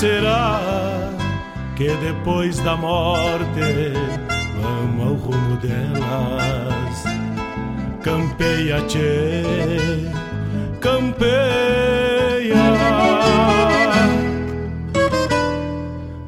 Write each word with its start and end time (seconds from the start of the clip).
Será 0.00 0.58
que 1.76 1.90
depois 1.96 2.58
da 2.60 2.74
morte 2.74 3.92
vamos 4.58 5.06
ao 5.06 5.14
rumo 5.14 5.58
delas? 5.58 7.04
Campeia, 8.02 8.80
tchê, 8.86 9.42
campeia. 10.80 11.20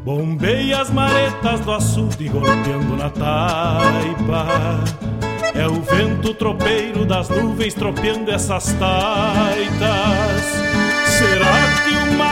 Bombei 0.04 0.74
as 0.74 0.90
maretas 0.90 1.60
do 1.60 1.72
açude 1.72 2.28
golpeando 2.28 2.94
na 2.94 3.08
taipa. 3.08 4.84
É 5.54 5.66
o 5.66 5.80
vento 5.80 6.34
tropeiro 6.34 7.06
das 7.06 7.30
nuvens 7.30 7.72
tropeando 7.72 8.30
essas 8.32 8.66
taitas. 8.74 10.42
Será 11.06 11.54
que 11.84 12.14
uma 12.14 12.31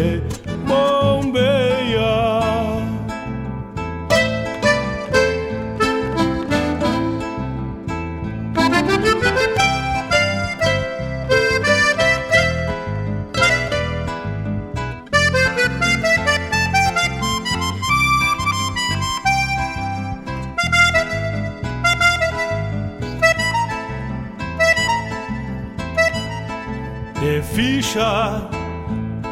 Ficha 27.91 28.47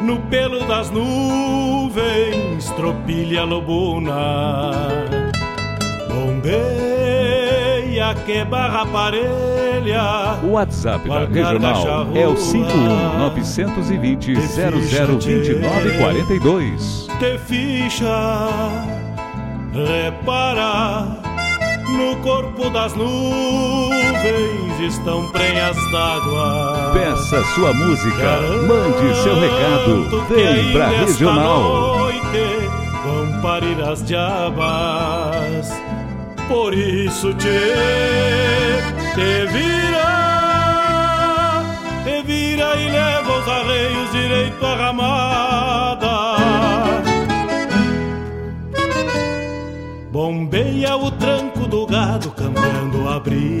no 0.02 0.18
pelo 0.28 0.66
das 0.66 0.90
nuvens, 0.90 2.70
tropilha 2.76 3.44
lobuna. 3.44 4.70
Bombeia 6.08 7.34
que 8.26 8.44
barra 8.44 8.84
parelha. 8.86 10.38
O 10.42 10.48
WhatsApp 10.52 11.08
da 11.08 11.20
Regional 11.26 12.08
é 12.14 12.26
o 12.26 12.36
51 12.36 13.18
920 13.18 14.34
0029 14.34 15.98
42. 15.98 17.08
Te 17.18 17.38
ficha, 17.38 18.48
repara 19.72 21.06
no 21.88 22.16
corpo 22.22 22.70
das 22.70 22.94
nuvens 22.94 24.80
estão 24.80 25.30
prenhas 25.30 25.76
d'água. 25.90 26.79
Peça 26.92 27.44
sua 27.54 27.72
música, 27.72 28.40
mande 28.66 29.14
seu 29.22 29.38
recado. 29.38 30.26
Vem 30.28 30.72
pra 30.72 30.88
Regional. 30.88 31.98
Noite 31.98 32.68
vão 33.04 33.40
parir 33.40 33.80
as 33.82 34.04
diabas. 34.04 35.70
Por 36.48 36.74
isso 36.74 37.32
te, 37.34 37.46
te 39.14 39.46
vira, 39.52 40.10
te 42.04 42.22
vira 42.26 42.76
e 42.76 42.90
leva 42.90 43.38
os 43.38 43.48
arreios 43.48 44.10
direito 44.10 44.66
à 44.66 44.74
ramada. 44.74 46.10
Bombeia 50.10 50.96
o 50.96 51.10
tranco 51.12 51.68
do 51.68 51.86
gado 51.86 52.30
cambiando 52.32 53.04
o 53.04 53.08
abrigo 53.08 53.60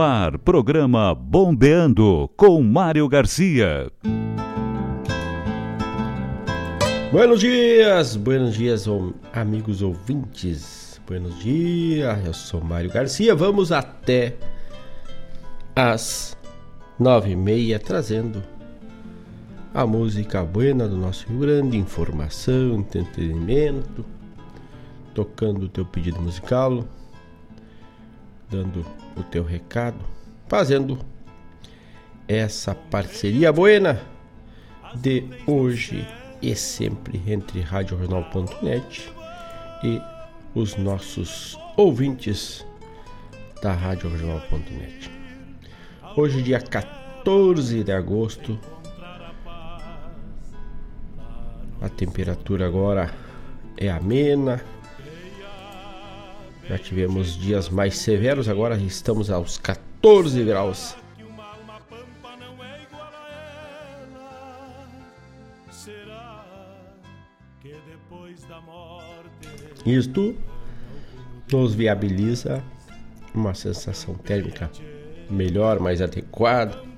Ar, 0.00 0.38
programa 0.38 1.14
Bombeando 1.14 2.30
com 2.36 2.62
Mário 2.62 3.08
Garcia. 3.08 3.90
Buenos 7.12 7.40
dias, 7.40 8.16
buenos 8.16 8.54
dias, 8.54 8.86
amigos 9.32 9.82
ouvintes. 9.82 11.00
Buenos 11.06 11.38
dias, 11.38 12.26
eu 12.26 12.32
sou 12.32 12.60
Mário 12.60 12.90
Garcia. 12.90 13.34
Vamos 13.34 13.70
até 13.70 14.36
as 15.76 16.36
nove 16.98 17.30
e 17.30 17.36
meia, 17.36 17.78
trazendo 17.78 18.42
a 19.72 19.86
música 19.86 20.42
buena 20.42 20.88
do 20.88 20.96
nosso 20.96 21.28
Rio 21.28 21.40
Grande, 21.40 21.76
informação, 21.76 22.76
entretenimento, 22.76 24.04
tocando 25.14 25.64
o 25.64 25.68
teu 25.68 25.84
pedido 25.84 26.20
musical, 26.20 26.84
dando 28.50 28.84
o 29.16 29.22
teu 29.22 29.44
recado, 29.44 29.98
fazendo 30.48 30.98
essa 32.26 32.74
parceria 32.74 33.52
buena 33.52 34.00
de 34.94 35.24
hoje 35.46 36.06
e 36.40 36.54
sempre 36.54 37.20
entre 37.26 37.60
radiojornal.net 37.60 39.12
e 39.82 40.00
os 40.54 40.76
nossos 40.76 41.58
ouvintes 41.76 42.64
da 43.62 43.72
radiojornal.net. 43.72 45.10
Hoje, 46.16 46.42
dia 46.42 46.60
14 46.60 47.82
de 47.82 47.92
agosto, 47.92 48.58
A 51.84 51.88
temperatura 51.90 52.66
agora 52.66 53.12
é 53.76 53.90
amena. 53.90 54.64
Já 56.68 56.78
tivemos 56.78 57.36
dias 57.36 57.68
mais 57.68 57.98
severos, 57.98 58.48
agora 58.48 58.76
estamos 58.76 59.30
aos 59.30 59.58
14 59.58 60.42
graus. 60.44 60.96
Isto 69.84 70.34
nos 71.52 71.74
viabiliza 71.74 72.64
uma 73.34 73.52
sensação 73.52 74.14
térmica 74.14 74.70
melhor, 75.28 75.78
mais 75.78 76.00
adequada 76.00 76.93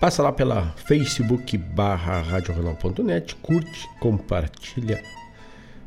Passa 0.00 0.22
lá 0.22 0.32
pela 0.32 0.68
Facebook 0.86 1.58
barra 1.58 2.22
radioronal.net, 2.22 3.34
curte, 3.36 3.88
compartilha 4.00 5.02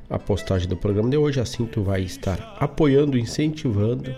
a 0.09 0.19
postagem 0.19 0.67
do 0.67 0.77
programa 0.77 1.09
de 1.09 1.17
hoje, 1.17 1.39
assim 1.39 1.65
tu 1.65 1.81
vai 1.81 2.01
estar 2.01 2.57
apoiando, 2.59 3.17
incentivando 3.17 4.13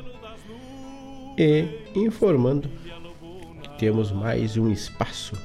e 1.37 1.67
informando 1.95 2.69
temos 3.83 4.11
mais 4.13 4.55
um 4.55 4.71
espaço 4.71 5.35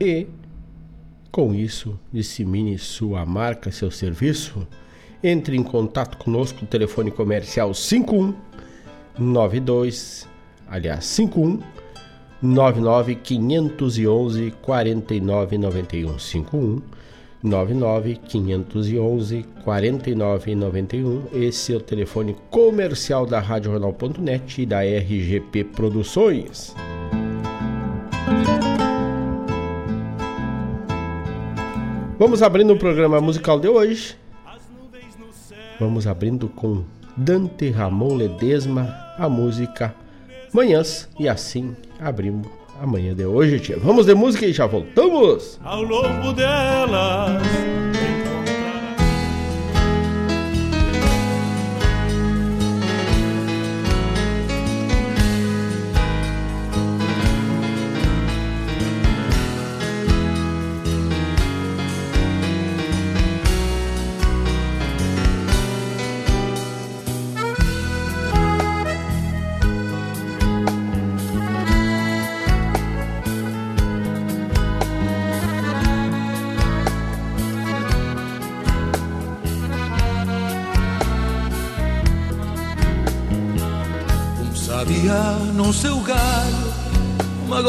e 0.00 0.26
com 1.30 1.54
isso 1.54 2.00
dissemine 2.12 2.76
sua 2.78 3.24
marca, 3.26 3.70
seu 3.70 3.90
serviço. 3.90 4.66
Entre 5.22 5.56
em 5.56 5.62
contato 5.62 6.18
conosco 6.18 6.58
no 6.62 6.66
telefone 6.66 7.10
comercial 7.10 7.72
5192, 7.74 10.26
aliás 10.68 11.04
51 11.04 11.60
99 12.40 13.16
511 13.16 14.54
4991 14.62 16.18
51 16.18 16.80
99 17.42 18.16
511 18.16 19.44
4991. 19.64 21.22
Esse 21.32 21.72
é 21.72 21.76
o 21.76 21.80
telefone 21.80 22.36
comercial 22.50 23.26
da 23.26 23.40
Rádio 23.40 23.72
Jornal.net 23.72 24.62
e 24.62 24.66
da 24.66 24.80
RGP 24.80 25.64
Produções. 25.64 26.74
Vamos 32.18 32.42
abrindo 32.42 32.72
o 32.72 32.78
programa 32.78 33.20
musical 33.20 33.60
de 33.60 33.68
hoje. 33.68 34.16
Vamos 35.78 36.06
abrindo 36.06 36.48
com 36.48 36.82
Dante 37.14 37.68
Ramon 37.68 38.14
Ledesma, 38.14 38.88
a 39.18 39.28
música 39.28 39.94
Manhãs, 40.50 41.10
e 41.18 41.28
assim 41.28 41.76
abrimos 42.00 42.48
amanhã 42.80 43.14
de 43.14 43.26
hoje, 43.26 43.60
tia. 43.60 43.78
Vamos 43.78 44.06
de 44.06 44.14
música 44.14 44.46
e 44.46 44.52
já 44.52 44.66
voltamos. 44.66 45.60
Ao 45.62 45.82
longo 45.82 46.32
delas 46.32 47.42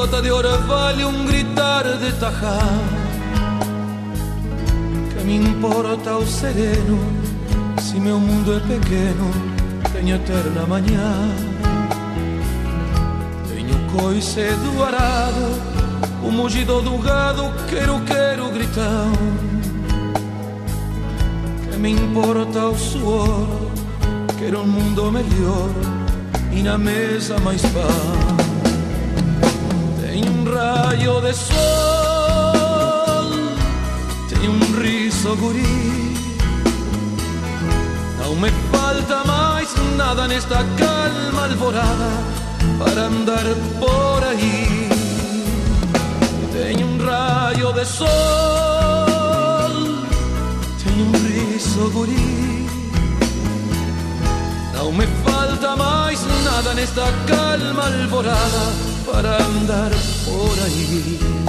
de 0.07 0.31
orvalho, 0.31 1.09
um 1.09 1.25
gritar 1.25 1.83
de 1.83 2.11
tajar. 2.13 2.79
Que 5.09 5.23
me 5.23 5.35
importa 5.35 6.15
o 6.15 6.25
sereno, 6.25 6.97
se 7.81 7.99
meu 7.99 8.17
mundo 8.17 8.55
é 8.55 8.59
pequeno, 8.61 9.31
tenho 9.91 10.15
eterna 10.15 10.65
manhã. 10.65 11.29
Tenho 13.49 13.77
coice 13.91 14.47
do 14.63 14.83
arado, 14.83 15.61
o 16.23 16.31
mugido 16.31 16.81
do 16.81 16.97
gado, 16.99 17.51
quero, 17.69 17.99
quero 18.01 18.49
gritar. 18.51 19.11
Que 21.69 21.77
me 21.77 21.91
importa 21.91 22.65
o 22.65 22.77
suor, 22.77 23.47
quero 24.39 24.61
um 24.61 24.67
mundo 24.67 25.11
melhor 25.11 25.69
e 26.53 26.63
na 26.63 26.77
mesa 26.77 27.37
mais 27.39 27.61
pão. 27.61 28.26
Tem 30.57 30.65
um 30.65 30.73
raio 30.73 31.21
de 31.21 31.33
sol, 31.35 31.55
tem 34.27 34.49
um 34.49 34.59
riso 34.81 35.35
guri. 35.35 36.17
Não 38.19 38.35
me 38.35 38.49
falta 38.71 39.23
mais 39.23 39.75
nada 39.95 40.27
nesta 40.27 40.65
calma 40.75 41.43
alvorada 41.43 42.09
para 42.79 43.03
andar 43.03 43.45
por 43.79 44.23
aí. 44.23 44.89
Tem 46.51 46.83
um 46.83 46.97
raio 47.05 47.71
de 47.73 47.85
sol, 47.85 48.07
tem 50.83 51.03
um 51.03 51.11
riso 51.51 51.91
guri. 51.91 52.67
Não 54.73 54.91
me 54.91 55.05
falta 55.23 55.75
mais 55.75 56.19
nada 56.43 56.73
nesta 56.73 57.13
calma 57.27 57.85
alvorada 57.85 58.86
para 59.17 59.35
andar 59.35 59.91
por 60.25 60.59
ahí. 60.59 61.46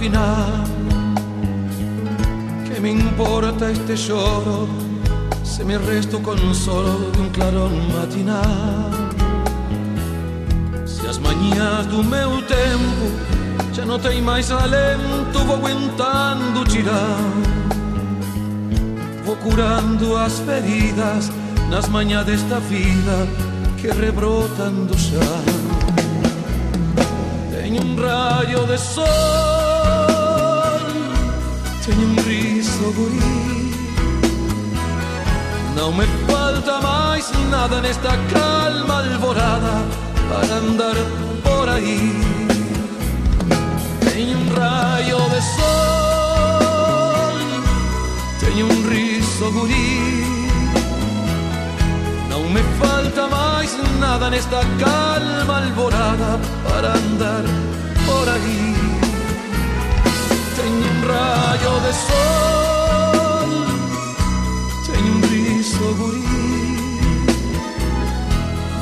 Afinal? 0.00 0.64
Que 2.64 2.80
me 2.80 2.90
importa 2.90 3.70
este 3.70 3.96
choro? 3.96 4.66
Se 5.44 5.62
me 5.62 5.76
resto 5.76 6.22
con 6.22 6.38
solo 6.54 7.10
de 7.10 7.20
um 7.20 7.28
clarón 7.30 7.92
matinal 7.92 8.90
Se 10.86 11.06
as 11.06 11.18
manhãs 11.18 11.86
do 11.86 12.02
meu 12.02 12.40
tempo 12.42 13.04
já 13.74 13.84
não 13.84 13.98
tem 13.98 14.22
mais 14.22 14.50
alento, 14.50 15.38
vou 15.46 15.56
aguentando 15.56 16.64
tirar 16.64 17.18
Vou 19.24 19.36
curando 19.36 20.16
as 20.16 20.38
feridas 20.40 21.30
nas 21.68 21.88
manhãs 21.88 22.24
desta 22.24 22.58
vida 22.58 23.28
que 23.76 23.88
rebrotan 23.88 24.72
do 24.86 24.98
chão. 24.98 25.44
Tenho 27.50 27.82
um 27.82 27.96
raio 27.96 28.66
de 28.66 28.76
sol, 28.76 29.59
tenho 31.90 32.08
um 32.08 32.14
riso 32.22 32.92
guri. 32.92 33.74
Não 35.74 35.92
me 35.92 36.06
falta 36.28 36.80
mais 36.80 37.30
nada 37.50 37.80
nesta 37.80 38.10
calma 38.32 39.02
alvorada 39.02 39.84
para 40.28 40.54
andar 40.56 40.94
por 41.42 41.68
aí. 41.68 42.12
Tenho 44.12 44.38
um 44.38 44.48
raio 44.54 45.18
de 45.30 45.40
sol, 45.56 45.70
tenho 48.38 48.66
um 48.66 48.88
riso 48.88 49.50
guri. 49.50 50.24
Não 52.28 52.48
me 52.50 52.62
falta 52.78 53.26
mais 53.28 53.76
nada 53.98 54.30
nesta 54.30 54.60
calma 54.78 55.58
alvorada 55.58 56.38
para 56.64 56.92
andar 56.94 57.42
por 58.06 58.28
aí. 58.28 58.79
Tenho 60.60 60.76
um 60.76 61.00
raio 61.08 61.74
de 61.80 61.92
sol, 62.06 63.48
tenho 64.84 65.12
um 65.14 65.20
riso 65.22 65.88
guri. 65.94 66.22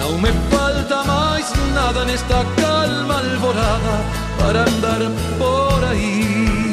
Não 0.01 0.13
me 0.19 0.33
falta 0.51 1.05
mais 1.05 1.47
nada 1.75 2.05
nesta 2.05 2.45
calma 2.61 3.19
alvorada 3.19 3.97
para 4.41 4.63
andar 4.63 5.03
por 5.39 5.85
aí. 5.85 6.71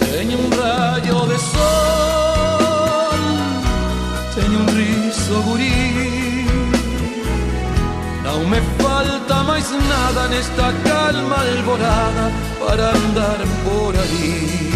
Tenho 0.00 0.38
um 0.38 0.48
raio 0.48 1.26
de 1.28 1.38
sol, 1.38 3.12
tenho 4.34 4.60
um 4.60 4.66
riso 4.78 5.42
guri. 5.42 6.46
Não 8.24 8.48
me 8.48 8.62
falta 8.82 9.42
mais 9.42 9.70
nada 9.70 10.28
nesta 10.28 10.72
calma 10.88 11.36
alvorada 11.36 12.51
para 12.66 12.90
andar 12.90 13.38
por 13.64 13.94
aí. 13.96 14.71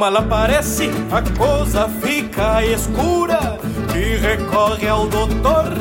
Mal 0.00 0.16
aparece, 0.16 0.88
a 1.12 1.20
coisa 1.36 1.86
fica 1.86 2.64
escura. 2.64 3.58
E 3.94 4.16
recorre 4.16 4.88
ao 4.88 5.06
doutor 5.06 5.74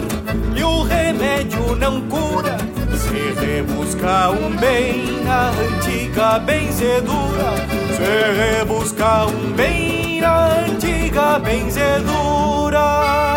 e 0.54 0.62
o 0.62 0.84
remédio 0.84 1.74
não 1.78 2.02
cura. 2.02 2.58
Se 2.98 3.40
rebusca 3.40 4.32
um 4.32 4.58
bem 4.58 5.24
na 5.24 5.52
antiga 5.52 6.38
benzedura. 6.38 7.50
Se 7.96 8.58
rebusca 8.58 9.26
um 9.26 9.54
bem 9.54 10.20
na 10.20 10.66
antiga 10.66 11.40
benzedura. 11.40 13.29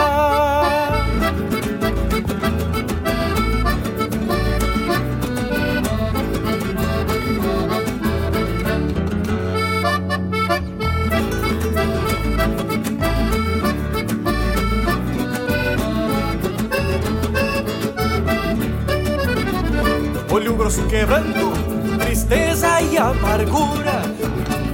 Grosso 20.54 20.82
quebrando, 20.86 21.52
tristeza 21.98 22.80
e 22.80 22.98
amargura. 22.98 24.02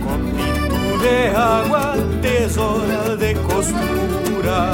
Copito 0.02 0.99
de 0.99 1.37
água, 1.37 1.94
tesoura 2.20 3.16
de 3.16 3.35
costura. 3.35 4.73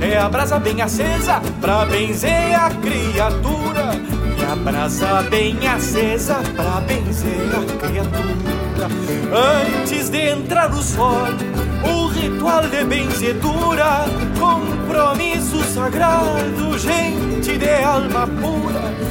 É 0.00 0.16
a 0.16 0.28
brasa 0.28 0.58
bem 0.58 0.80
acesa 0.80 1.40
pra 1.60 1.84
benzer 1.86 2.54
a 2.54 2.70
criatura. 2.70 3.92
E 4.38 4.44
a 4.44 4.56
brasa 4.56 5.22
bem 5.28 5.56
acesa 5.66 6.36
pra 6.54 6.80
benzer 6.80 7.50
a 7.52 7.86
criatura. 7.86 8.88
Antes 9.82 10.08
de 10.08 10.30
entrar 10.30 10.70
o 10.70 10.82
sol, 10.82 11.28
o 11.84 12.06
ritual 12.08 12.62
de 12.62 12.84
benzedura, 12.84 14.06
compromisso 14.38 15.62
sagrado, 15.64 16.78
gente 16.78 17.58
de 17.58 17.82
alma 17.82 18.26
pura 18.26 19.07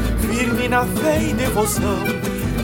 firme 0.68 0.70
na 0.70 0.86
fé 0.86 1.22
e 1.22 1.34
devoção. 1.34 2.04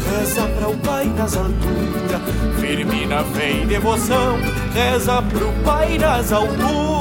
Reza 0.10 0.48
para 0.60 0.69
o 0.69 0.77
Pai 0.77 1.05
nas 1.05 1.38
alturas, 1.38 2.22
firme 2.60 3.05
na 3.05 3.24
fé 3.24 3.51
e 3.51 3.65
devoção. 3.65 4.38
Reza 4.74 5.22
para 5.22 5.45
o 5.45 5.53
Pai 5.63 5.98
nas 5.98 6.31
alturas. 6.31 6.92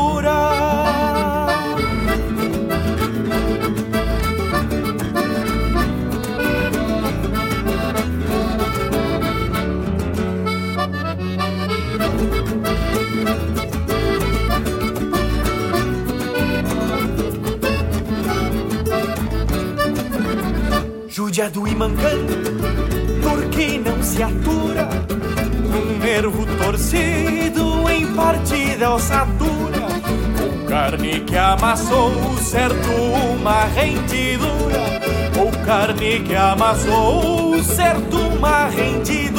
Judiado 21.43 21.67
e 21.67 21.75
mancando, 21.75 22.35
porque 23.23 23.79
não 23.79 24.03
se 24.03 24.23
atura. 24.23 24.89
Um 25.75 25.99
nervo 25.99 26.47
torcido 26.63 27.91
em 27.91 28.07
partida 28.15 28.91
ossadura, 28.93 29.87
ou 30.41 30.69
carne 30.69 31.21
que 31.21 31.37
amassou 31.37 32.37
certo 32.39 32.91
uma 32.91 33.65
rendidura, 33.65 34.83
ou 35.41 35.51
carne 35.65 36.21
que 36.21 36.37
amassou 36.37 37.63
certo 37.63 38.19
uma 38.19 38.67
rendidura. 38.67 39.32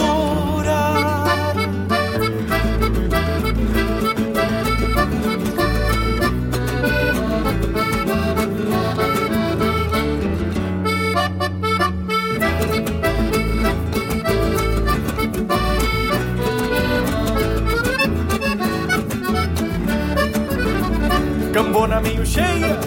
Cambona 21.84 22.00
meio 22.00 22.26
cheia 22.26 22.80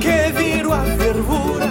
que 0.00 0.32
viro 0.32 0.72
a 0.72 0.82
fervura 0.82 1.70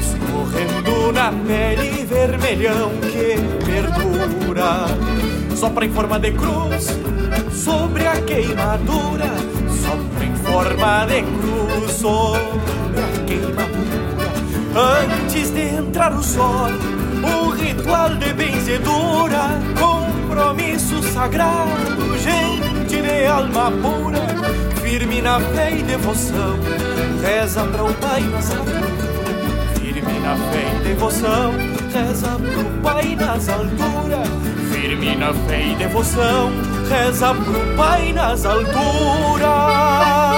escorrendo 0.00 1.12
na 1.12 1.32
pele 1.46 2.04
vermelhão 2.04 2.90
que 3.00 3.36
perdura. 3.64 4.86
Sopra 5.56 5.84
em 5.84 5.90
forma 5.90 6.18
de 6.18 6.32
cruz 6.32 6.88
sobre 7.52 8.06
a 8.06 8.20
queimadura 8.22 9.30
sopra 9.82 10.24
em 10.24 10.34
forma 10.36 11.06
de 11.06 11.22
cruz 11.22 11.92
sobre 11.92 13.00
a 13.00 13.24
queimadura. 13.26 14.34
Antes 14.74 15.50
de 15.52 15.76
entrar 15.76 16.12
o 16.12 16.22
sol 16.22 16.70
o 17.22 17.50
ritual 17.50 18.16
de 18.16 18.32
benzedura 18.32 19.60
compromisso 19.78 21.02
sagrado 21.12 22.18
de 23.02 23.26
alma 23.26 23.70
pura 23.70 24.24
firme 24.84 25.22
na 25.22 25.40
fé 25.40 25.72
e 25.72 25.82
devoção, 25.82 26.58
reza 27.22 27.64
para 27.64 27.84
o 27.84 27.94
Pai 27.94 28.20
nas 28.20 28.50
alturas. 28.50 28.84
Firme 29.78 30.20
na 30.20 30.36
fé 30.36 30.76
e 30.76 30.84
devoção, 30.84 31.52
reza 31.92 32.38
nas 33.16 33.48
alturas, 33.48 34.28
firme 34.72 35.16
na 35.16 35.32
fé 35.32 35.66
e 35.66 35.74
devoção, 35.74 36.52
reza 36.88 37.34
pro 37.34 37.76
Pai 37.76 38.12
nas 38.12 38.44
alturas. 38.44 40.33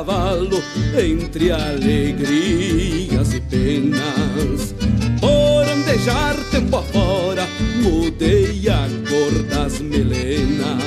Cavalo 0.00 0.62
entre 0.96 1.52
alegrias 1.52 3.34
e 3.34 3.40
penas. 3.40 4.74
Por 5.20 5.68
andejar 5.68 6.36
tempo 6.50 6.78
afora, 6.78 7.46
mudei 7.82 8.66
a 8.68 8.88
cor 9.08 9.42
das 9.44 9.80
melenas, 9.80 10.82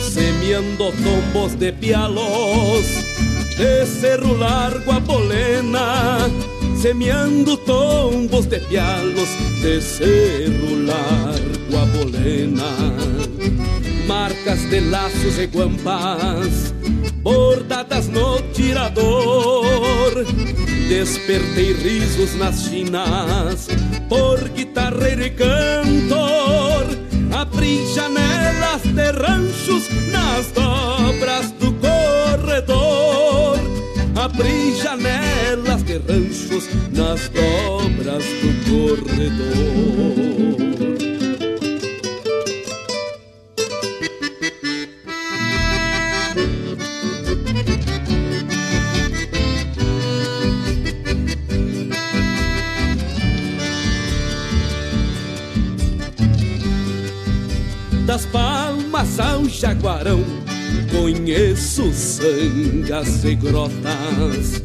semeando 0.00 0.92
tombos 0.92 1.54
de 1.54 1.72
pialos, 1.72 2.86
de 3.56 3.86
cerro 3.86 4.36
largo 4.36 4.90
a 4.90 5.00
polena, 5.00 6.28
semeando 6.80 7.56
tombos 7.58 8.46
de 8.46 8.58
pialos, 8.58 9.28
de 9.62 9.80
cerro 9.80 10.74
largo 10.84 11.78
a 11.78 11.86
polena, 11.96 12.70
marcas 14.50 14.68
de 14.68 14.80
laços 14.80 15.38
e 15.38 15.46
guampas 15.46 16.74
bordadas 17.22 18.08
no 18.08 18.40
tirador. 18.52 20.24
Despertei 20.88 21.72
risos 21.72 22.34
nas 22.34 22.64
chinas 22.64 23.68
por 24.08 24.48
guitarreiro 24.48 25.22
e 25.22 25.30
cantor. 25.30 26.86
Abri 27.32 27.86
janelas 27.94 28.82
de 28.82 29.12
ranchos 29.12 29.88
nas 30.10 30.50
dobras 30.50 31.52
do 31.52 31.72
corredor. 31.74 33.58
Abri 34.16 34.74
janelas 34.82 35.82
de 35.84 35.98
ranchos 35.98 36.68
nas 36.92 37.28
dobras 37.28 38.24
do 38.24 39.06
corredor. 39.06 40.49
Ao 58.10 59.44
Jaguarão. 59.44 60.24
Conheço 60.90 61.92
sangas 61.92 63.24
e 63.24 63.36
grotas 63.36 64.60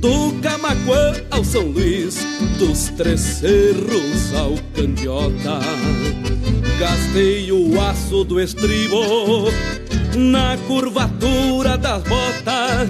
Do 0.00 0.32
Camacuã 0.42 1.14
ao 1.30 1.44
São 1.44 1.62
Luís 1.62 2.16
Dos 2.58 2.88
Três 2.96 3.20
Cerros 3.20 4.34
ao 4.34 4.54
Candiota. 4.74 5.60
Gastei 6.80 7.52
o 7.52 7.80
aço 7.80 8.24
do 8.24 8.40
estribo 8.40 8.96
Na 10.16 10.56
curvatura 10.66 11.78
das 11.78 12.02
botas 12.02 12.88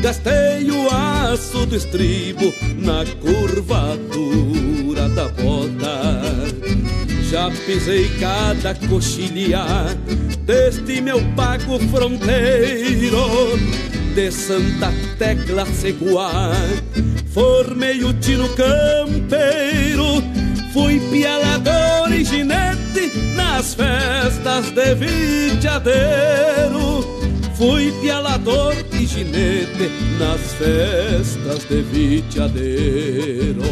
Gastei 0.00 0.70
o 0.70 0.88
aço 0.90 1.66
do 1.66 1.74
estribo 1.76 2.52
Na 2.76 3.04
curvatura 3.20 5.08
da 5.08 5.28
bota 5.28 5.99
já 7.30 7.48
pisei 7.64 8.10
cada 8.18 8.74
coxilha 8.88 9.64
deste 10.44 11.00
meu 11.00 11.22
pago 11.36 11.78
fronteiro 11.88 13.56
de 14.16 14.32
Santa 14.32 14.92
Tecla 15.16 15.64
Seguá. 15.66 16.50
Formei 17.32 18.02
o 18.02 18.12
tiro 18.14 18.48
campeiro, 18.56 20.20
fui 20.72 20.98
pialador 21.08 22.12
e 22.12 22.24
ginete 22.24 23.12
nas 23.36 23.74
festas 23.74 24.70
de 24.72 24.94
vitiadeiro. 24.96 26.00
Fui 27.54 27.92
pialador 28.00 28.74
e 28.92 29.06
ginete 29.06 29.88
nas 30.18 30.54
festas 30.54 31.64
de 31.68 31.82
vitiadeiro. 31.82 33.62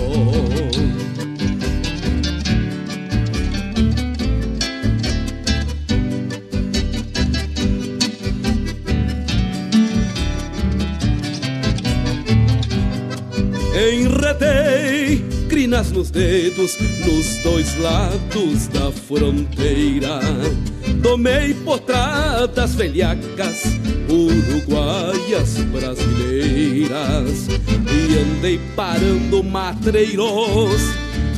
Enredei 14.38 15.24
crinas 15.48 15.90
nos 15.90 16.10
dedos 16.10 16.78
nos 17.04 17.36
dois 17.42 17.76
lados 17.78 18.68
da 18.68 18.92
fronteira. 18.92 20.20
Tomei 21.02 21.54
potradas 21.54 22.74
velhacas, 22.76 23.64
uruguaias 24.08 25.58
brasileiras. 25.72 27.48
E 27.90 28.18
andei 28.18 28.60
parando 28.76 29.42
matreiros 29.42 30.82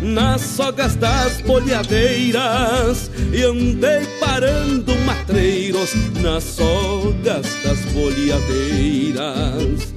nas 0.03 0.43
sogas 0.43 0.95
das 0.97 1.41
bolhadeiras. 1.41 3.11
E 3.33 3.43
andei 3.43 4.05
parando 4.21 4.95
matreiros 5.07 5.95
nas 6.21 6.45
sogas 6.45 7.47
das 7.65 7.79
bolhadeiras 7.93 9.91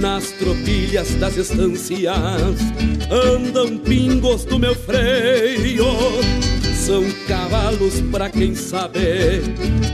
nas 0.00 0.30
tropilhas 0.32 1.14
das 1.16 1.36
estâncias 1.36 2.16
andam 3.10 3.78
pingos 3.78 4.44
do 4.44 4.58
meu 4.58 4.74
freio. 4.74 5.86
São 6.74 7.04
cavalos 7.26 8.00
pra 8.12 8.30
quem 8.30 8.54
sabe 8.54 9.42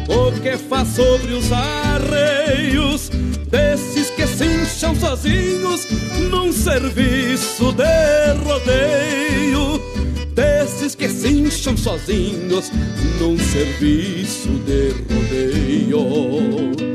o 0.09 0.33
que 0.41 0.57
faz 0.59 0.89
sobre 0.89 1.33
os 1.33 1.51
arreios 1.53 3.11
desses 3.49 4.11
que 4.11 4.27
se 4.27 4.45
incham 4.45 4.95
sozinhos 4.95 5.87
num 6.31 6.53
serviço 6.53 7.73
de 7.73 8.33
rodeio. 8.45 9.81
Desses 10.35 10.95
que 10.95 11.09
se 11.09 11.29
incham 11.29 11.77
sozinhos 11.77 12.71
num 13.21 13.39
serviço 13.39 14.49
de 14.67 14.91
rodeio. 15.15 16.92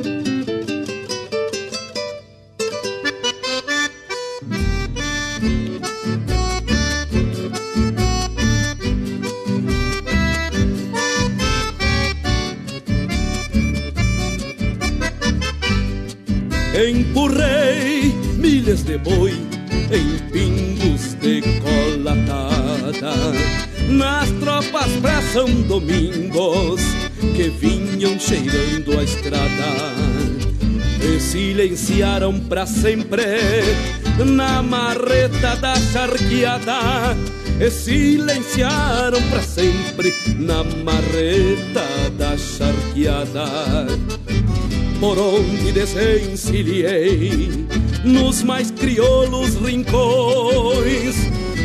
Empurrei 16.80 18.14
milhas 18.38 18.84
de 18.84 18.98
boi 19.00 19.34
em 19.92 20.18
pingos 20.32 21.16
de 21.16 21.42
colatada. 21.60 23.14
Nas 23.90 24.30
tropas 24.40 24.92
pra 25.02 25.22
São 25.34 25.50
Domingos 25.64 26.82
que 27.36 27.50
vinham 27.50 28.20
cheirando 28.20 29.00
a 29.00 29.04
estrada. 29.04 29.94
E 31.02 31.20
silenciaram 31.20 32.40
pra 32.42 32.66
sempre 32.66 33.24
na 34.26 34.62
marreta 34.62 35.56
da 35.56 35.76
charqueada 35.76 37.16
E 37.60 37.70
silenciaram 37.70 39.22
pra 39.30 39.42
sempre 39.42 40.14
na 40.38 40.64
marreta 40.64 42.10
da 42.18 42.38
charqueada. 42.38 43.88
Por 45.00 45.18
onde 45.18 45.72
desencilhei 45.72 47.68
nos 48.04 48.44
mais 48.44 48.72
crioulos 48.72 49.56
rincões 49.56 51.16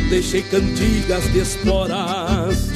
deixei 0.09 0.43
cantigas 0.43 1.31
de 1.31 1.39
esporas 1.39 2.71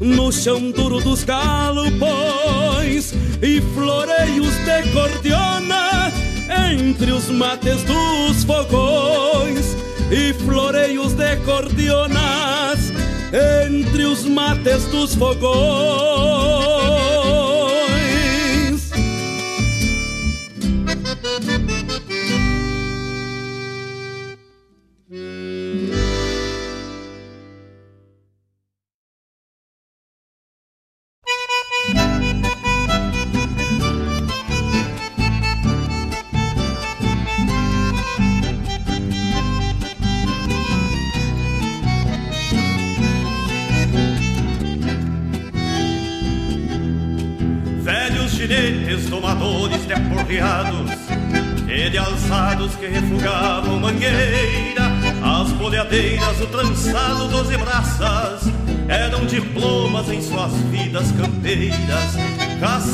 no 0.00 0.32
chão 0.32 0.70
duro 0.70 1.00
dos 1.00 1.22
galopões 1.24 3.12
e 3.42 3.60
floreios 3.74 4.54
de 4.64 4.92
cordiona 4.92 5.89
entre 6.50 7.12
os 7.12 7.30
mates 7.30 7.82
dos 7.84 8.44
fogões 8.44 9.76
e 10.10 10.32
floreios 10.44 11.12
de 11.12 11.36
cordionas 11.44 12.92
entre 13.32 14.04
os 14.04 14.24
mates 14.24 14.84
dos 14.86 15.14
fogões. 15.14 16.79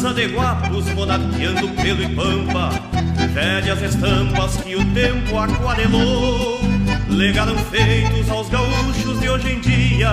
Caça 0.06 0.14
de 0.14 0.26
guapos 0.28 0.86
monarqueando 0.94 1.68
pelo 1.82 2.00
e 2.00 2.14
pampa, 2.14 2.70
velhas 3.32 3.82
estampas 3.82 4.56
que 4.58 4.76
o 4.76 4.84
tempo 4.94 5.36
aquarelou. 5.36 6.60
Legaram 7.08 7.56
feitos 7.56 8.30
aos 8.30 8.48
gaúchos 8.48 9.18
de 9.18 9.28
hoje 9.28 9.54
em 9.54 9.58
dia, 9.58 10.12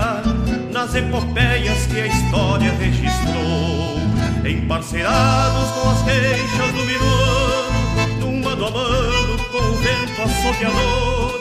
nas 0.71 0.95
epopeias 0.95 1.85
que 1.85 2.01
a 2.01 2.07
história 2.07 2.71
registrou 2.71 3.99
emparceirados 4.43 5.69
com 5.69 5.89
as 5.91 6.01
queixas 6.01 6.71
do 6.71 6.85
minuano, 6.87 8.19
num 8.19 8.49
a 8.49 8.55
mano 8.55 9.37
com 9.51 9.57
o 9.59 9.75
vento 9.75 10.21
assobiador, 10.23 11.39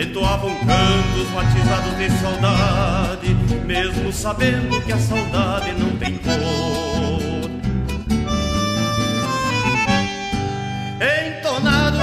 entoavam 0.00 0.54
cantos 0.54 1.28
batizados 1.34 1.98
de 1.98 2.10
saudade, 2.20 3.34
mesmo 3.66 4.12
sabendo 4.12 4.80
que 4.82 4.92
a 4.92 4.98
saudade 4.98 5.72
não 5.72 5.96
tem 5.96 6.16
cor. 6.18 7.17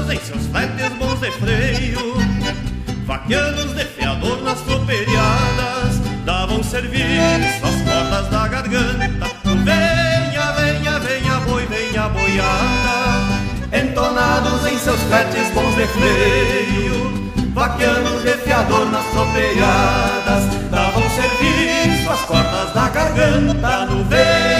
Entonados 0.06 0.12
em 0.12 0.20
seus 0.20 0.46
fletes 0.48 0.90
bons 0.98 1.20
de 1.20 1.32
freio, 1.32 2.00
vaqueanos 3.06 3.74
de 3.74 3.86
fiador 3.86 4.42
nas 4.44 4.62
troperiadas, 4.62 6.00
davam 6.24 6.64
serviço 6.64 7.66
às 7.66 7.82
cordas 7.82 8.30
da 8.30 8.48
garganta, 8.48 9.28
no 9.44 9.56
boiada, 12.10 13.40
entonados 13.74 14.66
em 14.68 14.78
seus 14.78 15.02
fretes 15.02 15.50
bons 15.54 15.76
de 15.76 15.88
freio, 15.88 17.50
vaqueanos 17.54 18.24
de 18.24 18.34
fiador 18.44 18.86
nas 18.92 19.06
tropeiadas, 19.06 20.70
davam 20.70 21.04
serviço 21.10 22.12
às 22.12 22.22
cordas 22.22 22.74
da 22.74 22.90
garganta. 22.90 23.86
No 23.88 24.04
venha, 24.04 24.26
venha, 24.26 24.55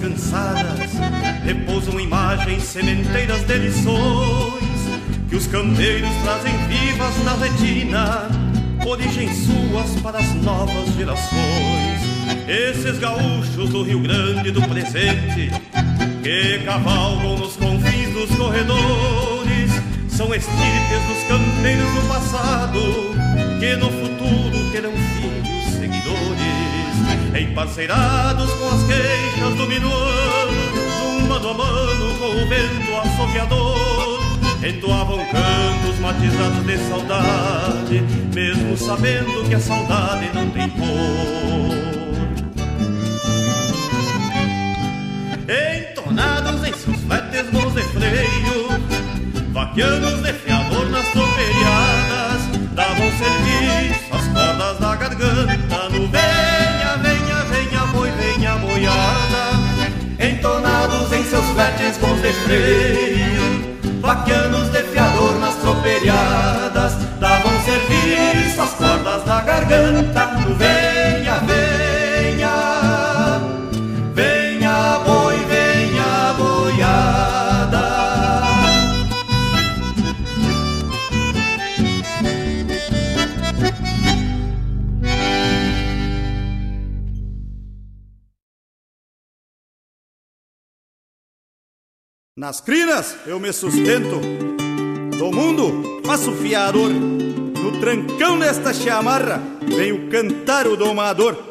cansadas 0.00 0.90
repousam 1.44 2.00
imagens 2.00 2.62
sementeiras 2.62 3.42
de 3.44 3.58
lições 3.58 4.64
que 5.28 5.36
os 5.36 5.46
campeiros 5.46 6.10
trazem 6.24 6.52
vivas 6.66 7.24
na 7.24 7.34
retina, 7.34 8.28
origem 8.84 9.28
suas 9.32 10.00
para 10.02 10.18
as 10.18 10.34
novas 10.34 10.92
gerações. 10.94 12.00
Esses 12.48 12.98
gaúchos 12.98 13.68
do 13.70 13.82
Rio 13.82 14.00
Grande 14.00 14.50
do 14.50 14.62
presente 14.62 15.50
que 16.22 16.64
cavalgam 16.64 17.38
nos 17.38 17.56
confins 17.56 18.12
dos 18.12 18.36
corredores 18.36 19.70
são 20.08 20.34
estirpes 20.34 21.02
dos 21.08 21.28
campeiros 21.28 21.92
do 21.92 22.08
passado 22.08 22.80
que 23.60 23.76
no 23.76 23.90
futuro 23.90 24.70
terão 24.72 24.92
filhos 24.92 25.74
seguidores 25.74 26.69
emparceirados 27.38 28.50
com 28.52 28.68
as 28.68 28.82
queixas 28.84 29.54
do 29.54 29.66
minuano, 29.66 31.28
mano 31.28 31.48
a 31.48 31.54
mano 31.54 32.18
com 32.18 32.26
o 32.26 32.48
vento 32.48 32.96
assoviador, 32.96 34.20
entoavam 34.66 35.18
cantos 35.26 35.98
matizados 36.00 36.66
de 36.66 36.78
saudade, 36.88 38.02
mesmo 38.34 38.76
sabendo 38.76 39.48
que 39.48 39.54
a 39.54 39.60
saudade 39.60 40.30
não 40.34 40.50
tem 40.50 40.68
cor. 40.70 41.80
Entonados 45.48 46.68
em 46.68 46.72
seus 46.72 46.96
fletes 47.00 47.50
de 47.74 47.82
freio, 47.82 48.68
vaqueanos 49.52 50.22
de 50.22 50.32
fiador 50.32 50.49
Fletes 61.60 61.98
bons 61.98 62.22
de 62.22 62.32
freio, 62.32 64.00
vaqueanos 64.00 64.70
de 64.70 64.82
fiador 64.82 65.38
nas 65.40 65.56
troperiadas, 65.56 66.94
davam 67.20 67.52
serviço 67.60 68.62
às 68.62 68.70
cordas 68.70 69.22
da 69.24 69.42
garganta 69.42 70.29
Nas 92.50 92.60
crinas 92.60 93.16
eu 93.26 93.38
me 93.38 93.52
sustento, 93.52 94.20
do 95.16 95.30
mundo 95.30 96.02
faço 96.04 96.32
fiador. 96.32 96.90
No 96.90 97.78
trancão 97.78 98.40
desta 98.40 98.74
chamarra 98.74 99.40
venho 99.68 100.10
cantar 100.10 100.66
o 100.66 100.76
domador. 100.76 101.49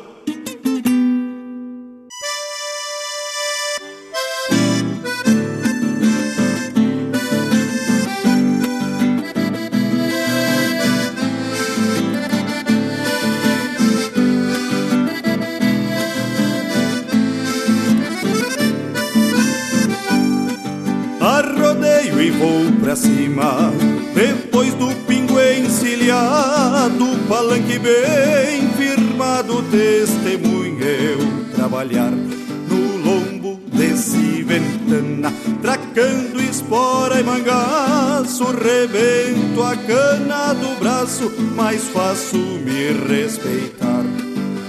Pra 22.81 22.95
cima. 22.95 23.71
Depois 24.13 24.73
do 24.73 24.87
pingo 25.05 25.39
encilhado, 25.39 27.05
palanque 27.27 27.77
bem 27.79 28.69
firmado, 28.77 29.63
testemunha 29.63 30.85
eu 30.85 31.19
trabalhar 31.55 32.11
no 32.11 32.97
lombo 32.97 33.59
desse 33.73 34.43
ventana, 34.43 35.31
tracando 35.61 36.41
espora 36.41 37.19
e 37.19 37.23
mangaço, 37.23 38.45
rebento 38.45 39.61
a 39.61 39.75
cana 39.75 40.53
do 40.53 40.79
braço, 40.79 41.31
mais 41.55 41.83
faço 41.89 42.37
me 42.37 42.93
respeitar. 43.07 44.03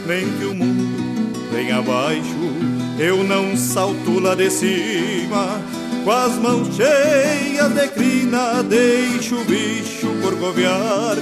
Nem 0.06 0.26
que 0.38 0.44
o 0.44 0.54
mundo 0.54 1.48
venha 1.52 1.78
abaixo 1.78 2.70
eu 3.00 3.24
não 3.24 3.56
salto 3.56 4.20
lá 4.20 4.34
de 4.34 4.50
cima. 4.50 5.58
Com 6.04 6.10
as 6.10 6.32
mãos 6.36 6.68
cheias 6.74 7.72
de 7.72 7.88
crina, 7.88 8.62
deixo 8.62 9.36
o 9.36 9.44
bicho 9.44 10.08
corcovear. 10.22 11.16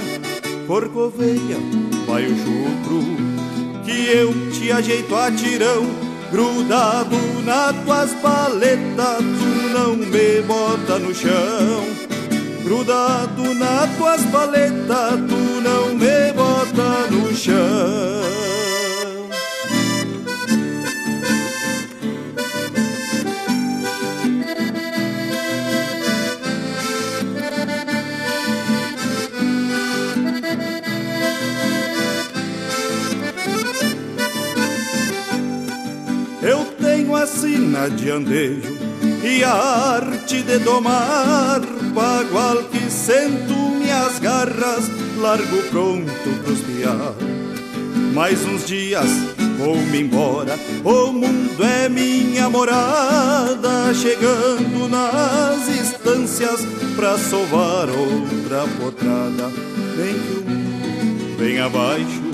Corcoveia, 0.65 1.57
vai 2.07 2.25
o 2.25 2.35
chucro, 2.37 3.03
que 3.83 4.07
eu 4.07 4.51
te 4.51 4.71
ajeito 4.71 5.15
a 5.15 5.31
tirão. 5.31 5.85
Grudado 6.31 7.17
nas 7.43 7.75
tuas 7.83 8.13
paletas, 8.21 9.17
tu 9.17 9.69
não 9.73 9.95
me 9.95 10.41
bota 10.43 10.99
no 10.99 11.13
chão. 11.13 11.83
Grudado 12.63 13.53
nas 13.55 13.89
tuas 13.97 14.21
paletas, 14.25 15.13
tu 15.27 15.61
não 15.61 15.95
me 15.95 16.31
bota 16.33 17.07
no 17.09 17.35
chão. 17.35 18.48
Sina 37.39 37.89
de 37.89 38.11
andejo 38.11 38.77
e 39.23 39.43
a 39.45 39.53
arte 39.95 40.43
de 40.43 40.59
domar 40.59 41.61
bagual 41.93 42.57
que 42.63 42.91
sento 42.91 43.53
minhas 43.79 44.19
garras 44.19 44.89
largo 45.17 45.61
pronto 45.69 46.29
pros 46.43 46.59
piar. 46.59 47.15
Mais 48.13 48.43
uns 48.45 48.67
dias 48.67 49.09
vou-me 49.57 50.01
embora 50.01 50.59
o 50.83 51.13
mundo 51.13 51.63
é 51.63 51.87
minha 51.87 52.49
morada 52.49 53.93
chegando 53.93 54.89
nas 54.89 55.65
estâncias 55.69 56.59
pra 56.97 57.17
sovar 57.17 57.87
outra 57.89 58.67
potrada. 58.81 59.49
Vem 59.95 60.13
que 60.13 60.39
o 60.39 60.49
mundo 60.49 61.37
vem 61.37 61.59
abaixo 61.59 62.29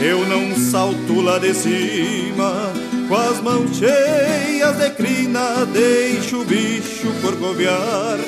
eu 0.00 0.26
não 0.26 0.56
salto 0.56 1.20
lá 1.20 1.38
de 1.38 1.52
cima 1.52 2.72
com 3.10 3.16
as 3.16 3.40
mãos 3.40 3.76
cheias 3.76 4.76
de 4.76 4.90
crina, 4.90 5.66
deixo 5.66 6.42
o 6.42 6.44
bicho 6.44 7.08
corcovear. 7.20 8.18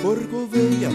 Corcoveia, 0.00 0.90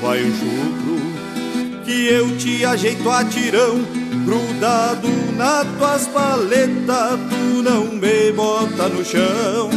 vai 0.00 0.22
o 0.22 0.32
chucro, 0.32 1.84
que 1.84 2.08
eu 2.08 2.34
te 2.38 2.64
ajeito 2.64 3.08
a 3.10 3.22
tirão. 3.22 3.84
Grudado 4.24 5.08
nas 5.36 5.66
tuas 5.76 6.08
paletas, 6.08 7.20
tu 7.28 7.62
não 7.62 7.84
me 7.84 8.32
bota 8.32 8.88
no 8.88 9.04
chão. 9.04 9.68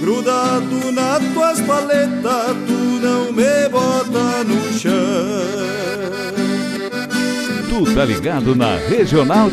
Grudado 0.00 0.90
nas 0.90 1.22
tuas 1.32 1.60
paletas, 1.60 2.56
tu 2.66 3.06
não 3.06 3.32
me 3.32 3.68
bota 3.68 4.42
no 4.42 4.72
chão. 4.76 4.96
Tu 7.68 7.94
tá 7.94 8.04
ligado 8.04 8.56
na 8.56 8.76
Regional 8.76 9.48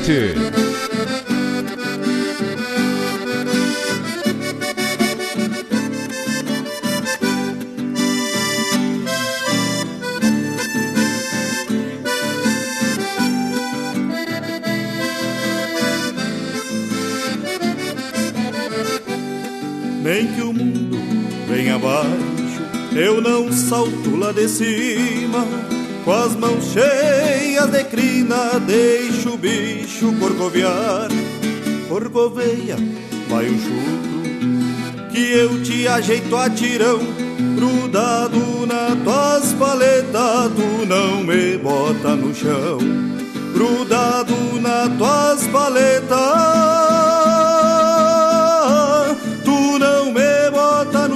T. 20.23 20.33
Eu 22.95 23.19
não 23.21 23.51
salto 23.51 24.15
lá 24.17 24.31
de 24.31 24.47
cima, 24.47 25.45
com 26.05 26.11
as 26.11 26.35
mãos 26.35 26.63
cheias 26.71 27.69
de 27.71 27.83
crina, 27.85 28.59
deixo 28.59 29.31
o 29.31 29.37
bicho 29.37 30.13
corcoviar. 30.19 31.09
Corcoveia, 31.89 32.77
vai 33.27 33.47
o 33.47 33.59
chucro, 33.59 35.11
que 35.11 35.31
eu 35.31 35.63
te 35.63 35.87
ajeito 35.87 36.35
a 36.35 36.49
tirão, 36.49 36.99
grudado 37.55 38.65
na 38.67 38.95
tuas 39.03 39.53
paletas, 39.53 40.51
tu 40.55 40.85
não 40.85 41.23
me 41.23 41.57
bota 41.57 42.15
no 42.15 42.33
chão. 42.33 42.77
Grudado 43.53 44.35
na 44.61 44.87
tuas 44.97 45.47
paletas, 45.47 47.02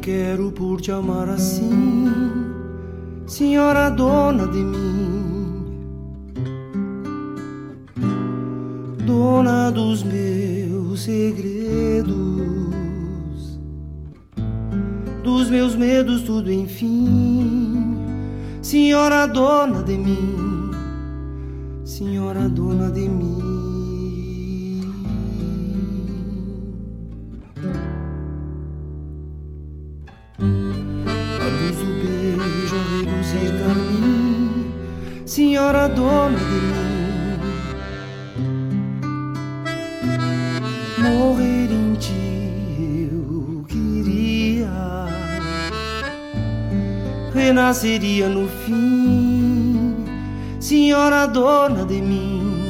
Quero 0.00 0.50
por 0.50 0.80
te 0.80 0.90
amar 0.90 1.28
assim, 1.28 2.06
senhora 3.26 3.90
dona 3.90 4.46
de 4.46 4.58
mim 4.58 5.00
dona 9.10 9.70
dos 9.70 10.04
meus 10.04 11.02
segredos, 11.02 12.14
dos 15.24 15.50
meus 15.50 15.74
medos, 15.74 16.22
tudo 16.22 16.50
enfim. 16.52 17.96
Senhora 18.62 19.26
dona 19.26 19.82
de 19.82 19.98
mim, 19.98 20.70
senhora 21.84 22.48
dona 22.48 22.90
de 22.90 23.08
mim. 23.08 23.29
Renasceria 47.70 48.28
no 48.28 48.48
fim, 48.66 50.04
senhora 50.58 51.28
dona 51.28 51.84
de 51.84 52.00
mim, 52.00 52.68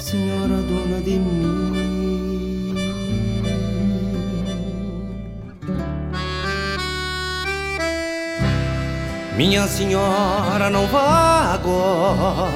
senhora 0.00 0.62
dona 0.62 0.98
de 1.02 1.18
mim. 1.18 2.74
Minha 9.36 9.66
senhora, 9.66 10.70
não 10.70 10.86
vá 10.86 11.52
agora, 11.52 12.50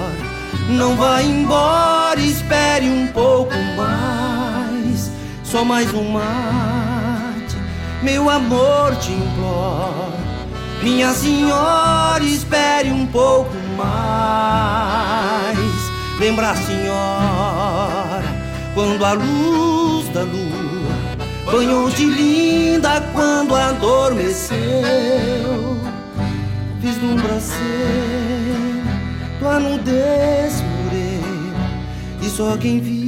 não 0.71 0.97
vá 0.97 1.23
embora, 1.23 2.19
espere 2.19 2.89
um 2.89 3.07
pouco 3.09 3.53
mais 3.77 5.11
só 5.45 5.67
mais 5.67 5.93
um 5.93 6.13
mate, 6.13 7.57
meu 8.03 8.31
amor 8.31 8.97
te 8.97 9.13
imploro. 9.13 10.20
Minha 10.83 11.13
senhora, 11.13 12.25
espere 12.25 12.91
um 12.91 13.07
pouco 13.07 13.55
mais. 13.77 15.59
Lembra, 16.19 16.57
senhora, 16.57 18.25
quando 18.75 19.05
a 19.05 19.13
luz 19.13 20.09
da 20.09 20.23
lua 20.23 20.71
banhou 21.45 21.91
de 21.91 22.05
linda 22.07 23.03
quando 23.13 23.55
adormeceu. 23.55 24.59
Vislumbra 26.81 27.39
ser 27.41 28.83
tua 29.39 29.61
nudez 29.61 30.63
morena 30.63 31.83
e 32.23 32.27
só 32.27 32.57
quem 32.57 32.81
viu 32.81 33.00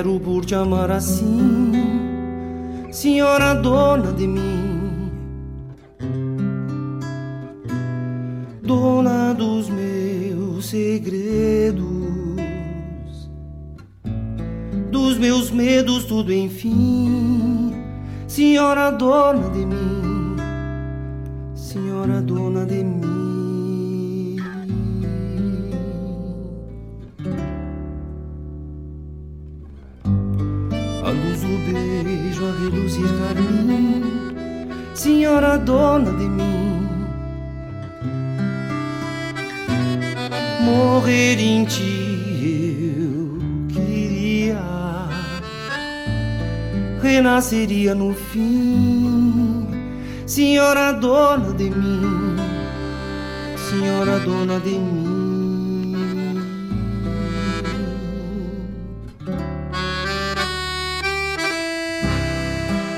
quero 0.00 0.18
por 0.18 0.46
te 0.46 0.54
amar 0.54 0.90
assim, 0.90 1.72
senhora 2.90 3.52
dona 3.52 4.12
de 4.12 4.26
mim, 4.26 5.10
dona 8.62 9.34
dos 9.34 9.68
meus 9.68 10.70
segredos, 10.70 11.84
dos 14.90 15.18
meus 15.18 15.50
medos, 15.50 16.06
tudo 16.06 16.32
enfim, 16.32 17.74
senhora 18.26 18.90
dona 18.90 19.50
de 19.50 19.66
mim, 19.66 20.36
senhora 21.54 22.22
dona 22.22 22.64
de 22.64 22.82
mim. 22.82 23.19
Dona 35.64 36.10
de 36.12 36.28
mim. 36.28 36.88
Morrer 40.64 41.38
em 41.38 41.64
ti 41.64 42.00
eu 42.42 43.38
queria, 43.68 44.62
renasceria 47.02 47.94
no 47.94 48.14
fim, 48.14 49.66
senhora 50.26 50.92
dona 50.92 51.52
de 51.54 51.70
mim, 51.70 52.36
senhora 53.68 54.18
dona 54.20 54.60
de 54.60 54.78
mim. 54.78 55.19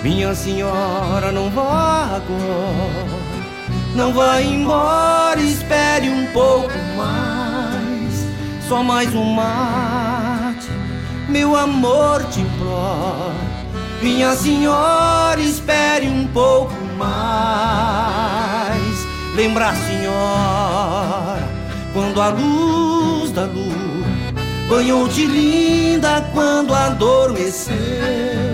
Minha 0.02 0.34
senhora, 0.34 1.30
não 1.30 1.48
vá 1.48 2.16
agora, 2.16 3.22
não 3.94 4.12
vá 4.12 4.42
embora, 4.42 5.40
espere 5.40 6.08
um 6.08 6.26
pouco 6.32 6.76
mais, 6.96 8.26
só 8.68 8.82
mais 8.82 9.14
um 9.14 9.32
mate, 9.32 10.68
meu 11.28 11.54
amor 11.56 12.24
te 12.24 12.40
implora. 12.40 13.32
Minha 14.02 14.34
senhora, 14.34 15.40
espere 15.40 16.08
um 16.08 16.26
pouco 16.26 16.74
mais. 16.98 17.86
Lembra, 19.36 19.72
senhora, 19.86 21.48
quando 21.92 22.20
a 22.20 22.30
luz 22.30 23.30
da 23.30 23.44
lua 23.44 23.72
banhou-te 24.68 25.24
linda, 25.26 26.28
quando 26.34 26.74
adormeceu 26.74 28.51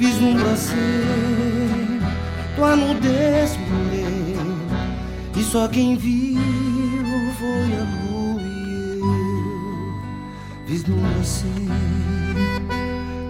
vislumbra 0.00 0.56
ser 0.56 2.00
tua 2.56 2.74
nudez 2.74 3.58
morena 3.68 4.56
e 5.36 5.42
só 5.42 5.68
quem 5.68 5.94
viu 5.94 6.40
foi 7.38 7.70
a 7.76 7.84
lua 7.92 8.40
e 8.40 8.98
eu. 8.98 9.92
Vislumbra 10.66 11.22
ser 11.22 11.44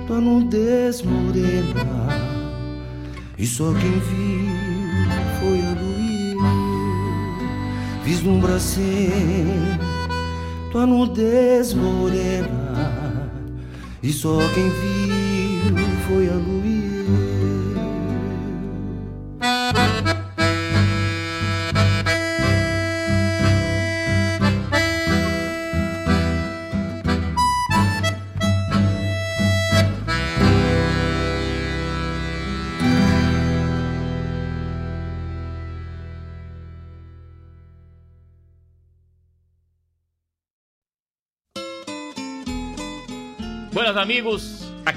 tua 0.06 0.20
nudez 0.20 1.02
morena 1.02 2.09
e 3.37 3.44
só 3.44 3.72
quem 3.72 3.98
viu 3.98 4.48
foi 5.40 5.61
a 5.62 5.70
lua 5.70 5.98
e 5.98 6.33
eu. 6.35 8.04
Vislumbra 8.04 8.61
ser 8.61 9.80
tua 10.70 10.87
nudez 10.87 11.74
morena 11.74 13.33
e 14.00 14.12
só 14.12 14.38
quem 14.54 14.68
viu 14.70 15.19
foi 16.11 16.29
a 16.29 16.40
amigos, 43.96 44.60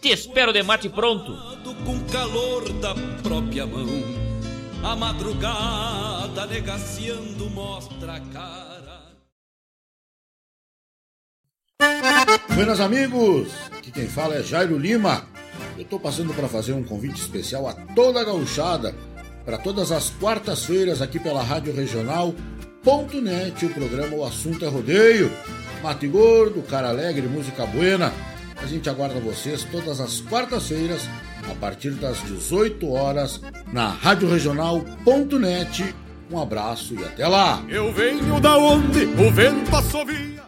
Te 0.00 0.12
espero 0.12 0.52
de 0.52 0.62
mate 0.62 0.88
pronto. 0.88 1.36
Com 1.84 2.00
calor 2.10 2.72
da 2.74 2.94
própria 3.22 3.66
mão, 3.66 3.88
a 4.82 4.94
madrugada 4.94 6.46
negaciando 6.46 7.50
mostra 7.50 8.14
a 8.14 8.20
cara. 8.20 8.98
Buenas 12.54 12.80
amigos, 12.80 13.48
aqui 13.76 13.90
quem 13.90 14.06
fala 14.06 14.36
é 14.36 14.42
Jairo 14.42 14.78
Lima. 14.78 15.26
Eu 15.76 15.82
estou 15.82 15.98
passando 15.98 16.34
para 16.34 16.48
fazer 16.48 16.72
um 16.72 16.84
convite 16.84 17.20
especial 17.20 17.66
a 17.66 17.74
toda 17.94 18.20
a 18.20 18.24
gauchada 18.24 18.94
para 19.44 19.58
todas 19.58 19.90
as 19.90 20.10
quartas-feiras 20.10 21.00
aqui 21.00 21.18
pela 21.18 21.42
Rádio 21.42 21.74
Regional 21.74 22.34
Net, 23.22 23.66
o 23.66 23.74
programa 23.74 24.16
O 24.16 24.24
Assunto 24.24 24.64
é 24.64 24.68
Rodeio. 24.68 25.30
Mate 25.82 26.06
Gordo, 26.06 26.62
Cara 26.62 26.88
Alegre, 26.88 27.26
Música 27.26 27.66
Buena. 27.66 28.12
A 28.62 28.66
gente 28.66 28.88
aguarda 28.88 29.20
vocês 29.20 29.64
todas 29.64 30.00
as 30.00 30.20
quartas-feiras, 30.20 31.08
a 31.50 31.54
partir 31.54 31.90
das 31.92 32.22
18 32.24 32.90
horas, 32.90 33.40
na 33.72 33.88
Rádio 33.88 34.28
Regional.net. 34.28 35.94
Um 36.30 36.40
abraço 36.40 36.94
e 36.94 37.04
até 37.04 37.26
lá! 37.26 37.64
Eu 37.68 37.92
venho 37.92 38.40
da 38.40 38.58
onde 38.58 39.04
o 39.04 39.30
vento 39.30 39.74
assovia. 39.74 40.47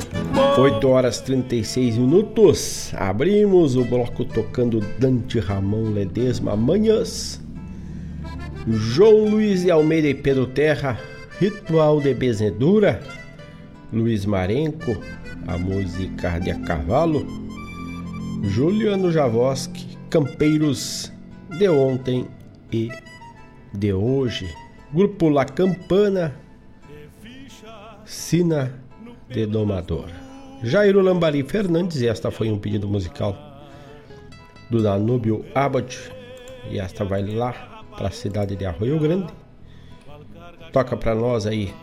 8 0.57 0.87
horas 0.87 1.21
36 1.21 1.97
minutos. 1.97 2.91
Abrimos 2.97 3.75
o 3.75 3.85
bloco 3.85 4.25
tocando 4.25 4.81
Dante 4.99 5.39
Ramon 5.39 5.91
Ledesma 5.91 6.55
Manhãs. 6.55 7.41
João 8.67 9.29
Luiz 9.29 9.63
de 9.63 9.71
Almeida 9.71 10.09
e 10.09 10.13
Pedro 10.13 10.45
Terra, 10.45 10.99
Ritual 11.39 12.01
de 12.01 12.13
Bezedura. 12.13 13.01
Luiz 13.93 14.25
Marenco, 14.25 15.01
a 15.47 15.57
música 15.57 16.37
de 16.37 16.51
a 16.51 16.59
cavalo. 16.59 17.25
Juliano 18.43 19.11
Javoski, 19.11 19.97
Campeiros 20.09 21.11
de 21.57 21.69
ontem 21.69 22.27
e 22.71 22.89
de 23.73 23.93
hoje. 23.93 24.47
Grupo 24.93 25.29
La 25.29 25.45
Campana, 25.45 26.35
Sina 28.05 28.73
de 29.29 29.45
Domador. 29.45 30.20
Jairo 30.63 31.01
Lambari 31.01 31.41
Fernandes, 31.41 32.01
e 32.01 32.07
esta 32.07 32.29
foi 32.29 32.51
um 32.51 32.59
pedido 32.59 32.87
musical 32.87 33.35
do 34.69 34.83
Danúbio 34.83 35.43
Abbott, 35.55 36.11
e 36.69 36.79
esta 36.79 37.03
vai 37.03 37.25
lá 37.25 37.83
para 37.97 38.09
a 38.09 38.11
cidade 38.11 38.55
de 38.55 38.63
Arroio 38.63 38.99
Grande. 38.99 39.33
Toca 40.71 40.95
para 40.95 41.15
nós 41.15 41.47
aí, 41.47 41.73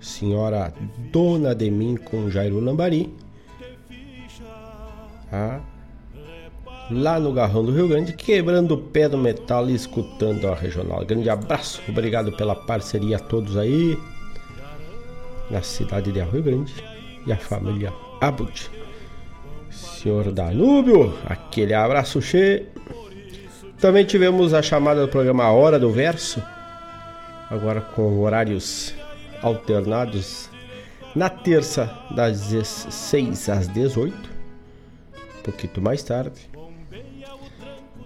senhora 0.00 0.74
Dona 1.12 1.54
de 1.54 1.70
Mim 1.70 1.96
com 1.96 2.28
Jairo 2.28 2.58
Lambari. 2.58 3.14
Tá? 5.30 5.60
Lá 6.90 7.20
no 7.20 7.32
Garrão 7.32 7.64
do 7.64 7.72
Rio 7.72 7.86
Grande, 7.86 8.14
quebrando 8.14 8.74
o 8.74 8.78
pé 8.78 9.08
do 9.08 9.16
metal 9.16 9.70
e 9.70 9.74
escutando 9.74 10.48
a 10.48 10.56
regional. 10.56 11.04
Grande 11.06 11.30
abraço, 11.30 11.80
obrigado 11.88 12.32
pela 12.32 12.56
parceria 12.56 13.16
a 13.16 13.20
todos 13.20 13.56
aí 13.56 13.96
na 15.48 15.62
cidade 15.62 16.10
de 16.10 16.20
Arroio 16.20 16.42
Grande 16.42 16.91
e 17.26 17.32
a 17.32 17.36
família 17.36 17.92
Abud. 18.20 18.70
Senhor 19.70 20.30
Danúbio, 20.32 21.16
aquele 21.24 21.74
abraço 21.74 22.20
cheio. 22.20 22.66
Também 23.78 24.04
tivemos 24.04 24.54
a 24.54 24.62
chamada 24.62 25.00
do 25.02 25.08
programa 25.08 25.50
Hora 25.50 25.78
do 25.78 25.90
Verso, 25.90 26.42
agora 27.50 27.80
com 27.80 28.20
horários 28.20 28.94
alternados. 29.42 30.48
Na 31.14 31.28
terça, 31.28 31.92
das 32.14 32.48
16 32.48 33.48
às 33.50 33.68
18, 33.68 34.14
um 34.16 35.42
pouquinho 35.42 35.82
mais 35.82 36.02
tarde. 36.02 36.48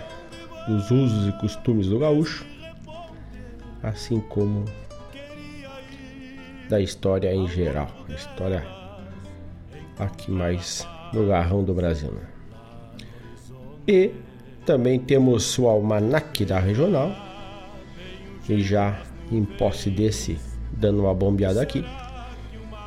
dos 0.67 0.91
usos 0.91 1.27
e 1.27 1.31
costumes 1.39 1.87
do 1.87 1.99
gaúcho, 1.99 2.45
assim 3.81 4.19
como 4.19 4.65
da 6.69 6.79
história 6.79 7.33
em 7.33 7.47
geral, 7.47 7.89
a 8.07 8.13
história 8.13 8.65
aqui 9.97 10.31
mais 10.31 10.87
no 11.11 11.27
garrão 11.27 11.63
do 11.63 11.73
Brasil. 11.73 12.11
Né? 12.11 12.21
E 13.87 14.11
também 14.65 14.99
temos 14.99 15.57
o 15.57 15.67
almanac 15.67 16.45
da 16.45 16.59
regional, 16.59 17.11
e 18.47 18.61
já 18.61 19.01
em 19.31 19.43
posse 19.43 19.89
desse 19.89 20.37
dando 20.73 21.01
uma 21.01 21.13
bombeada 21.13 21.61
aqui. 21.61 21.85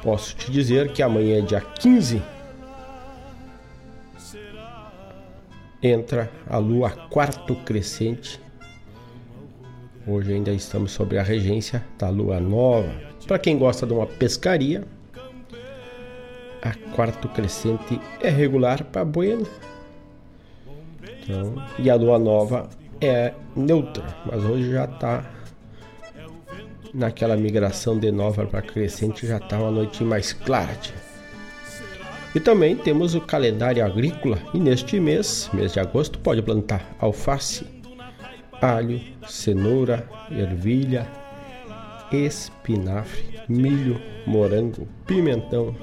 Posso 0.03 0.37
te 0.37 0.51
dizer 0.51 0.93
que 0.93 1.03
amanhã, 1.03 1.45
dia 1.45 1.61
15, 1.61 2.22
entra 5.82 6.30
a 6.47 6.59
lua 6.59 6.91
quarto 6.91 7.55
crescente. 7.57 8.41
Hoje 10.07 10.32
ainda 10.35 10.53
estamos 10.53 10.93
sobre 10.93 11.18
a 11.18 11.22
regência 11.22 11.82
da 11.99 12.11
lua 12.11 12.39
nova. 12.41 12.93
Para 13.26 13.39
quem 13.39 13.57
gosta 13.57 13.87
de 13.87 13.93
uma 13.93 14.07
pescaria, 14.07 14.85
a 16.62 16.74
quarto 16.95 17.28
crescente 17.28 18.01
é 18.20 18.28
regular 18.28 18.85
para 18.85 19.05
bueno. 19.05 19.47
Então, 21.22 21.55
e 21.78 21.89
a 21.89 21.95
lua 21.95 22.18
nova 22.18 22.68
é 23.01 23.32
neutra, 23.57 24.05
mas 24.26 24.43
hoje 24.45 24.70
já 24.70 24.85
está 24.85 25.34
naquela 26.95 27.36
migração 27.36 27.99
de 27.99 28.12
nova 28.12 28.47
para 28.47 28.62
crescente 28.62 29.26
já 29.26 29.38
está 29.38 29.59
uma 29.59 29.70
noite 29.70 30.05
mais 30.05 30.32
clara. 30.32 30.74
Tia. 30.76 30.95
E 32.34 32.40
também 32.40 32.76
temos 32.76 33.14
o 33.14 33.20
calendário 33.20 33.84
agrícola 33.84 34.38
e 34.53 34.59
neste 34.59 34.99
mês, 34.99 35.49
mês 35.53 35.72
de 35.72 35.80
agosto, 35.80 36.18
pode 36.18 36.42
plantar 36.42 36.97
alface, 36.99 37.64
alho, 38.61 39.01
cenoura, 39.28 40.09
ervilha, 40.30 41.07
espinafre, 42.11 43.40
milho, 43.49 44.01
morango, 44.26 44.88
pimentão, 45.07 45.76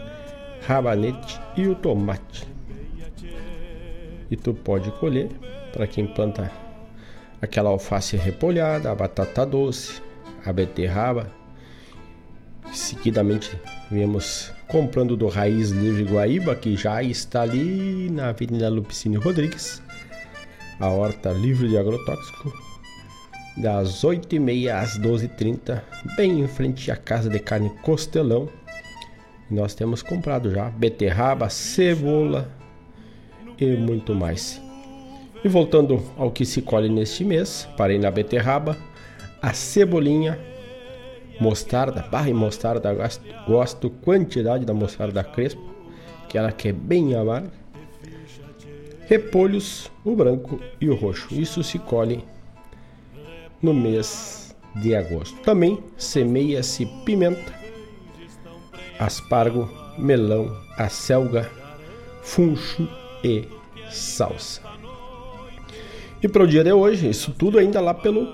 rabanete 0.68 1.39
e 1.55 1.68
o 1.68 1.76
tomate. 1.76 2.45
E 4.30 4.36
tu 4.36 4.53
pode 4.53 4.91
colher 4.91 5.30
para 5.72 5.88
quem 5.88 6.05
planta 6.05 6.51
aquela 7.41 7.70
alface 7.70 8.18
repolhada, 8.18 8.91
a 8.91 8.95
batata 8.95 9.45
doce, 9.45 10.01
a 10.46 10.52
beterraba. 10.54 11.32
Seguidamente 12.74 13.60
viemos 13.89 14.52
comprando 14.68 15.18
do 15.18 15.28
Raiz 15.28 15.70
Livre 15.70 16.04
Guaíba, 16.04 16.56
que 16.56 16.78
já 16.78 17.04
está 17.04 17.42
ali 17.42 18.10
na 18.10 18.30
Avenida 18.30 18.70
Lupicínio 18.70 19.20
Rodrigues, 19.20 19.82
a 20.80 20.88
horta 20.88 21.32
livre 21.32 21.68
de 21.68 21.78
agrotóxico, 21.78 22.54
das 23.58 24.02
8h30 24.02 24.74
às 24.74 24.98
12h30, 24.98 25.82
bem 26.16 26.39
em 26.39 26.48
frente 26.48 26.89
à 26.89 26.96
casa 26.96 27.30
de 27.30 27.39
carne 27.39 27.70
Costelão. 27.82 28.48
nós 29.50 29.76
temos 29.76 30.02
comprado 30.02 30.50
já 30.50 30.70
beterraba, 30.70 31.50
cebola 31.50 32.50
e 33.60 33.76
muito 33.76 34.16
mais. 34.16 34.62
E 35.44 35.50
voltando 35.50 36.02
ao 36.18 36.32
que 36.32 36.46
se 36.46 36.62
colhe 36.62 36.88
neste 36.88 37.26
mês, 37.26 37.68
parei 37.76 38.00
na 38.00 38.10
beterraba, 38.10 38.78
a 39.42 39.54
cebolinha, 39.54 40.39
mostarda, 41.39 42.02
barra 42.02 42.30
e 42.30 42.34
mostarda, 42.34 42.94
gosto, 42.94 43.26
gosto 43.48 43.89
quantidade 43.89 44.66
da 44.66 44.74
mostarda 44.74 45.24
crespa, 45.24 45.62
aquela 46.24 46.52
que 46.52 46.70
é 46.70 46.72
bem 46.72 47.16
amarga. 47.16 47.52
Repolhos, 49.08 49.92
o 50.06 50.16
branco 50.16 50.60
e 50.80 50.89
o 50.89 50.96
roxo. 50.96 51.34
Isso 51.34 51.64
se 51.64 51.78
colhe 51.80 52.24
no 53.62 53.74
mês 53.74 54.56
de 54.76 54.96
agosto. 54.96 55.38
Também 55.42 55.84
semeia-se 55.98 56.86
pimenta, 57.04 57.54
aspargo, 58.98 59.70
melão, 59.98 60.56
acelga, 60.78 61.50
funcho 62.22 62.88
e 63.24 63.48
salsa. 63.89 64.62
E 66.24 66.28
para 66.28 66.44
o 66.44 66.48
dia 66.48 66.64
de 66.64 66.72
hoje, 66.72 67.10
isso 67.10 67.34
tudo 67.34 67.58
ainda 67.58 67.82
lá 67.82 67.94
pelo 67.94 68.28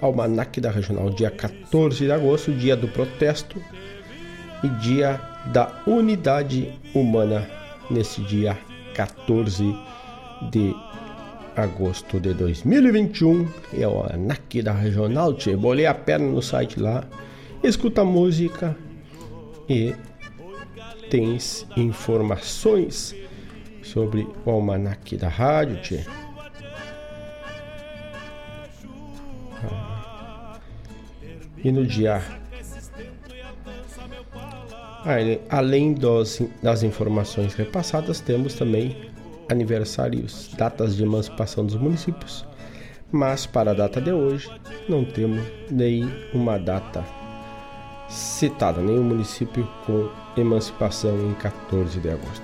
Almanac 0.00 0.60
da 0.60 0.70
Regional, 0.70 1.10
dia 1.10 1.30
14 1.30 2.04
de 2.04 2.12
agosto, 2.12 2.52
dia 2.52 2.76
do 2.76 2.88
protesto 2.88 3.62
e 4.62 4.68
dia 4.80 5.20
da 5.46 5.82
unidade 5.86 6.72
humana, 6.94 7.46
nesse 7.90 8.20
dia 8.22 8.56
14 8.94 9.74
de 10.50 10.74
agosto 11.56 12.20
de 12.20 12.34
2021. 12.34 13.48
É 13.72 13.86
o 13.86 14.02
Almanac 14.02 14.62
da 14.62 14.72
Regional, 14.72 15.34
te 15.34 15.54
bolei 15.56 15.86
a 15.86 15.94
perna 15.94 16.28
no 16.28 16.42
site 16.42 16.78
lá, 16.78 17.04
escuta 17.62 18.04
música 18.04 18.76
e 19.68 19.94
tens 21.10 21.66
informações 21.76 23.14
sobre 23.82 24.26
o 24.44 24.50
Almanac 24.50 25.16
da 25.16 25.28
Rádio, 25.28 25.80
tchê. 25.80 26.04
E 31.64 31.72
no 31.72 31.86
dia. 31.86 32.22
Além 35.48 35.94
dos, 35.94 36.42
das 36.62 36.82
informações 36.82 37.54
repassadas, 37.54 38.20
temos 38.20 38.54
também 38.54 39.10
aniversários, 39.48 40.50
datas 40.56 40.96
de 40.96 41.02
emancipação 41.02 41.64
dos 41.64 41.76
municípios. 41.76 42.44
Mas 43.10 43.46
para 43.46 43.70
a 43.70 43.74
data 43.74 44.00
de 44.00 44.12
hoje, 44.12 44.50
não 44.88 45.04
temos 45.04 45.42
nenhuma 45.70 46.58
data 46.58 47.04
citada, 48.08 48.80
nenhum 48.82 49.04
município 49.04 49.66
com 49.86 50.08
emancipação 50.36 51.18
em 51.30 51.34
14 51.34 51.98
de 52.00 52.10
agosto. 52.10 52.42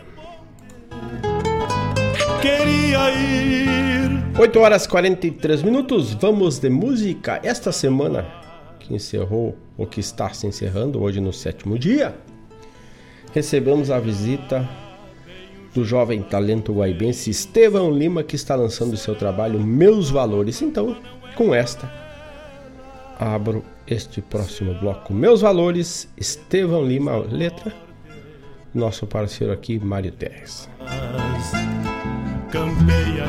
Queria 2.41 3.11
ir. 3.11 4.39
8 4.39 4.61
horas 4.61 4.87
43 4.87 5.65
minutos. 5.65 6.15
Vamos 6.15 6.61
de 6.61 6.71
música. 6.71 7.41
Esta 7.43 7.73
semana 7.73 8.25
que 8.79 8.95
encerrou, 8.95 9.59
ou 9.77 9.89
que 9.89 9.99
está 9.99 10.33
se 10.33 10.47
encerrando, 10.47 11.03
hoje 11.03 11.21
no 11.21 11.33
sétimo 11.33 11.77
dia, 11.77 12.15
recebemos 13.35 13.91
a 13.91 13.99
visita 13.99 14.69
do 15.75 15.85
jovem 15.85 16.23
talento 16.23 16.73
guaibense 16.73 17.31
Estevão 17.31 17.91
Lima, 17.91 18.23
que 18.23 18.37
está 18.37 18.55
lançando 18.55 18.97
seu 18.97 19.15
trabalho 19.15 19.61
Meus 19.61 20.11
Valores. 20.11 20.63
Então, 20.63 20.97
com 21.35 21.55
esta, 21.55 21.91
abro 23.19 23.65
este 23.87 24.21
próximo 24.21 24.75
bloco. 24.75 25.13
Meus 25.13 25.41
Valores, 25.41 26.09
Estevão 26.17 26.85
Lima, 26.85 27.19
letra, 27.19 27.73
nosso 28.75 29.07
parceiro 29.07 29.53
aqui, 29.53 29.79
Mário 29.79 30.13
Terres. 30.13 30.69
Campeia 32.51 33.25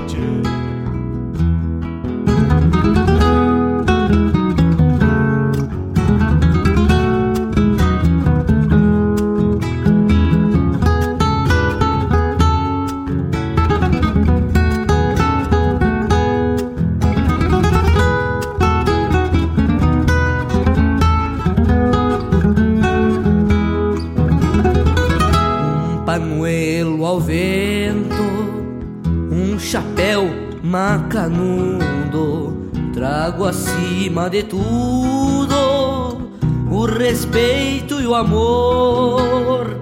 macanudo, 30.71 32.69
trago 32.93 33.45
acima 33.45 34.29
de 34.29 34.43
tudo 34.43 36.31
o 36.71 36.85
respeito 36.85 37.99
e 37.99 38.07
o 38.07 38.15
amor, 38.15 39.75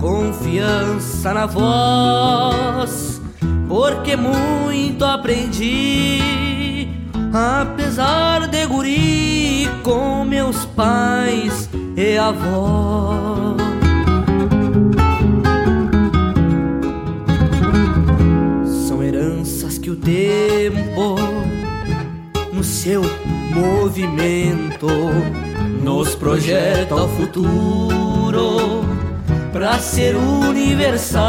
confiança 0.00 1.32
na 1.32 1.46
voz, 1.46 3.22
porque 3.68 4.16
muito 4.16 5.04
aprendi, 5.04 6.88
apesar 7.32 8.48
de 8.48 8.66
guri 8.66 9.70
com 9.84 10.24
meus 10.24 10.64
pais 10.64 11.70
e 11.96 12.18
avós. 12.18 13.63
Tempo 20.04 21.16
no 22.52 22.62
seu 22.62 23.02
movimento 23.54 24.86
nos 25.82 26.14
projeta 26.14 26.94
o 26.94 27.08
futuro 27.08 28.84
para 29.52 29.78
ser 29.78 30.14
universal. 30.14 31.24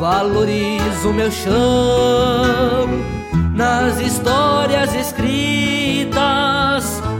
Valorizo 0.00 1.12
meu 1.12 1.30
chão 1.30 2.88
nas 3.54 4.00
histórias 4.00 4.94
escritas 4.94 6.22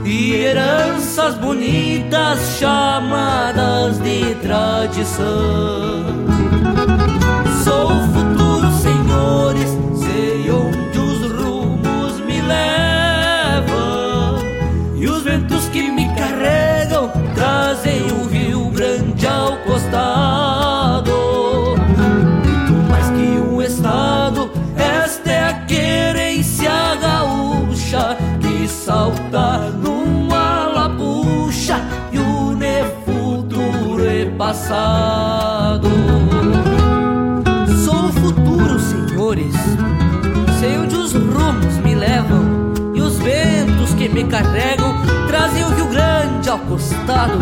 e 0.03 0.33
heranças 0.33 1.35
bonitas 1.35 2.57
chamadas 2.59 3.99
de 3.99 4.35
tradição. 4.41 6.03
Sou 7.63 7.89
futuro 8.13 8.42
senhores, 9.23 9.69
sei 9.95 10.51
onde 10.51 10.99
os 10.99 11.31
rumos 11.31 12.19
me 12.25 12.41
levam 12.41 13.63
e 14.95 15.07
os 15.07 15.23
ventos 15.23 15.67
que 15.69 15.89
me 15.89 16.13
carregam 16.13 17.09
trazem 17.33 18.01
o 18.11 18.27
Rio 18.27 18.69
Grande 18.69 19.25
ao 19.25 19.57
costado. 19.59 21.11
Muito 21.97 22.73
mais 22.89 23.09
que 23.09 23.39
um 23.39 23.61
estado, 23.61 24.51
esta 24.75 25.31
é 25.31 25.49
a 25.49 25.53
querência 25.65 26.95
gaúcha 26.95 28.17
que 28.41 28.67
salta 28.67 29.69
numa 29.69 30.67
lapucha 30.67 31.79
e 32.11 32.19
o 32.19 32.53
futuro 33.05 34.05
é 34.05 34.25
passado. 34.37 35.52
Sei 40.59 40.77
onde 40.77 40.95
os 40.95 41.11
rumos 41.11 41.77
me 41.83 41.95
levam 41.95 42.71
e 42.93 43.01
os 43.01 43.17
ventos 43.17 43.91
que 43.95 44.07
me 44.07 44.25
carregam 44.25 44.93
trazem 45.27 45.63
o 45.63 45.69
Rio 45.69 45.87
Grande 45.87 46.49
ao 46.49 46.59
costado. 46.59 47.39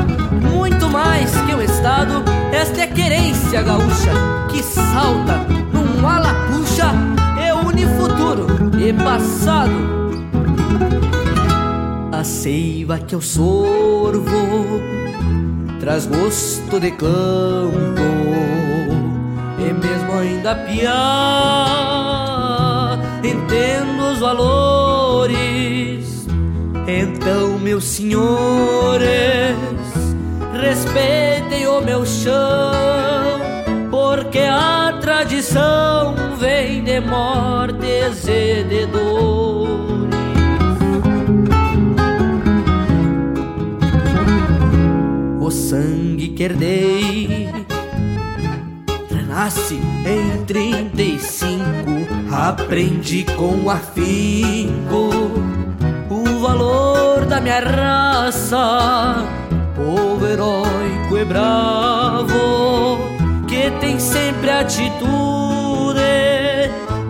Muito 0.54 0.90
mais 0.90 1.30
que 1.42 1.54
um 1.54 1.62
estado, 1.62 2.24
esta 2.54 2.84
é 2.84 2.88
querência 2.88 3.62
gaúcha 3.62 4.14
que 4.50 4.64
salta 4.64 5.40
num 5.74 6.08
alapuxa 6.08 6.94
e 7.38 7.52
une 7.68 7.86
futuro 7.98 8.48
e 8.80 8.94
passado. 8.94 10.22
A 12.14 12.24
seiva 12.24 13.00
que 13.00 13.16
eu 13.16 13.22
sorvo 13.22 14.80
traz 15.82 16.06
gosto 16.06 16.80
de 16.80 16.92
campo 16.92 18.21
ainda 20.42 20.56
piar 20.56 20.90
entendo 23.24 24.12
os 24.12 24.20
valores. 24.20 26.26
Então, 26.88 27.60
meus 27.60 27.84
senhores, 27.84 29.06
respeitem 30.60 31.68
o 31.68 31.80
meu 31.82 32.04
chão, 32.06 33.40
porque 33.92 34.40
a 34.40 34.98
tradição 35.00 36.16
vem 36.40 36.84
de 36.84 37.00
mortes 37.00 38.28
e 38.28 38.64
de 38.64 38.88
dores. 38.88 39.22
O 45.40 45.52
sangue 45.52 46.30
que 46.30 46.44
herdei 46.44 47.41
renasce 49.42 49.80
em 50.06 50.46
35. 50.46 51.52
Aprendi 52.32 53.26
com 53.36 53.70
afinco 53.70 55.10
o 56.10 56.40
valor 56.40 57.26
da 57.26 57.42
minha 57.42 57.60
raça, 57.60 59.26
povo 59.76 60.26
heróico 60.28 61.18
e 61.18 61.26
bravo, 61.26 63.00
que 63.48 63.72
tem 63.80 64.00
sempre 64.00 64.50
atitude, 64.52 65.02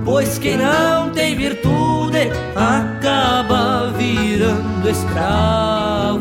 pois 0.05 0.37
quem 0.37 0.57
não 0.57 1.09
tem 1.11 1.35
virtude 1.35 2.31
acaba 2.55 3.91
virando 3.97 4.89
escravo. 4.89 6.20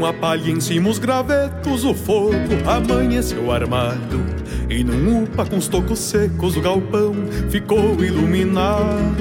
Com 0.00 0.06
a 0.06 0.14
palha 0.14 0.50
em 0.50 0.58
cima 0.58 0.88
os 0.88 0.98
gravetos, 0.98 1.84
o 1.84 1.92
fogo 1.92 2.32
amanheceu 2.66 3.52
armado. 3.52 4.24
E 4.70 4.82
num 4.82 5.24
upa 5.24 5.44
com 5.44 5.58
os 5.58 5.68
tocos 5.68 5.98
secos, 5.98 6.56
o 6.56 6.62
galpão 6.62 7.14
ficou 7.50 8.02
iluminado. 8.02 9.20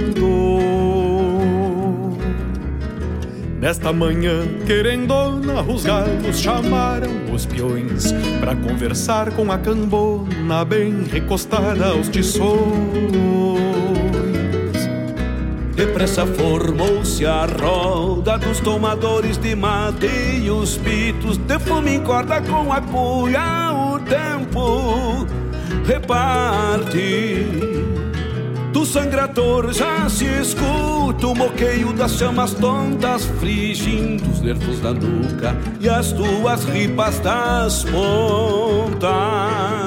Nesta 3.60 3.92
manhã, 3.92 4.48
querendona, 4.66 5.62
os 5.64 5.84
galos 5.84 6.40
chamaram 6.40 7.12
os 7.34 7.46
peões 7.46 8.14
pra 8.40 8.56
conversar 8.56 9.32
com 9.32 9.52
a 9.52 9.58
cambona 9.58 10.64
bem 10.64 11.04
recostada 11.12 11.88
aos 11.88 12.08
tições. 12.08 13.79
Depressa 16.00 16.26
formou-se 16.26 17.26
a 17.26 17.46
roda 17.46 18.38
dos 18.38 18.62
tomadores 18.62 19.38
de 19.38 19.54
mate 19.54 20.08
e 20.42 20.50
os 20.50 20.78
pitos 20.78 21.36
de 21.36 21.60
fome 21.60 21.96
encorda 21.96 22.42
com 22.42 22.72
a 22.72 22.80
cuia. 22.80 23.74
O 23.74 24.00
tempo 24.00 25.28
reparte. 25.86 27.46
Do 28.72 28.86
sangrador 28.86 29.74
já 29.74 30.08
se 30.08 30.24
escuta 30.24 31.28
o 31.28 31.36
moqueio 31.36 31.92
das 31.92 32.14
chamas 32.14 32.54
tontas 32.54 33.26
frigindo 33.42 34.24
os 34.32 34.40
nervos 34.40 34.80
da 34.80 34.94
nuca 34.94 35.54
e 35.82 35.90
as 35.90 36.14
tuas 36.14 36.64
ripas 36.64 37.20
das 37.20 37.84
pontas 37.84 39.79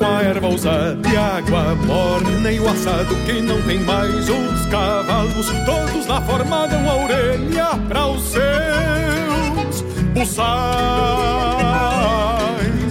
Com 0.00 0.06
a 0.06 0.22
erva 0.22 0.48
usada 0.48 1.06
e 1.06 1.14
água 1.14 1.74
morna 1.74 2.50
e 2.50 2.58
o 2.58 2.66
assado 2.66 3.14
que 3.26 3.42
não 3.42 3.60
tem 3.62 3.80
mais 3.80 4.30
os 4.30 4.66
cavalos, 4.70 5.46
todos 5.66 6.06
lá 6.06 6.22
formaram 6.22 6.88
a 6.88 7.04
orelha 7.04 7.66
para 7.86 8.06
os 8.06 8.22
seus 8.30 9.82
buçais. 10.14 10.40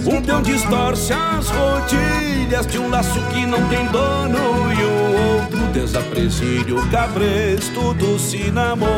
Um 0.06 0.22
peão 0.22 0.40
distorce 0.40 1.12
as 1.12 1.50
rodilhas 1.50 2.64
de 2.68 2.78
um 2.78 2.88
laço 2.88 3.20
que 3.32 3.44
não 3.44 3.68
tem 3.68 3.84
dono 3.86 4.72
e 4.72 4.84
o 4.84 5.42
outro 5.42 5.58
desapresilha 5.72 6.76
o 6.76 6.90
cabresto 6.90 7.92
do 7.94 8.20
cinamomo. 8.20 8.88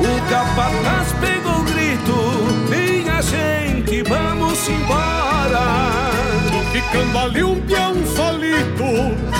O 0.00 0.30
capataz 0.30 1.12
pegou 1.20 1.60
o 1.60 1.64
grito, 1.64 2.14
gente, 3.34 4.02
vamos 4.02 4.68
embora. 4.68 6.10
Ficando 6.72 7.18
ali 7.18 7.42
um 7.42 7.60
peão 7.62 7.94
solito, 8.06 8.84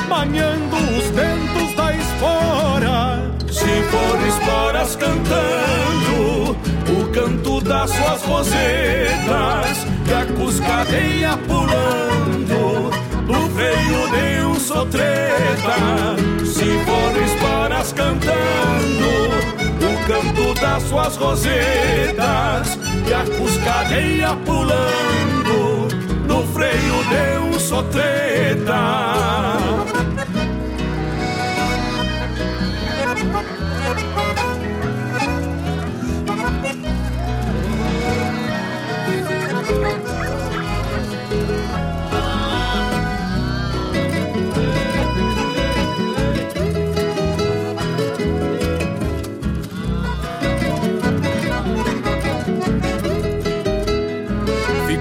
manhando 0.08 0.76
os 0.76 1.06
ventos 1.10 1.74
da 1.74 1.94
espora. 1.94 3.30
Se 3.50 3.82
for 3.90 4.26
esporas 4.26 4.96
cantando 4.96 6.56
o 6.90 7.08
canto 7.12 7.60
das 7.60 7.90
suas 7.90 8.22
rosetas 8.22 9.86
e 10.08 10.12
a 10.12 10.26
cuscadeia 10.36 11.36
pulando 11.48 12.90
no 13.26 13.50
freio 13.50 14.10
de 14.10 14.46
um 14.46 14.54
sotreta. 14.60 15.76
Se 16.44 16.78
for 16.84 17.22
esporas 17.22 17.92
cantando 17.92 19.53
canto 20.06 20.54
das 20.60 20.82
suas 20.84 21.16
rosetas 21.16 22.78
e 23.08 23.14
a 23.14 23.24
cuscadeia 23.38 24.36
pulando 24.44 25.88
no 26.26 26.46
freio 26.48 27.04
de 27.08 27.38
um 27.38 27.58
sotreta. 27.58 29.63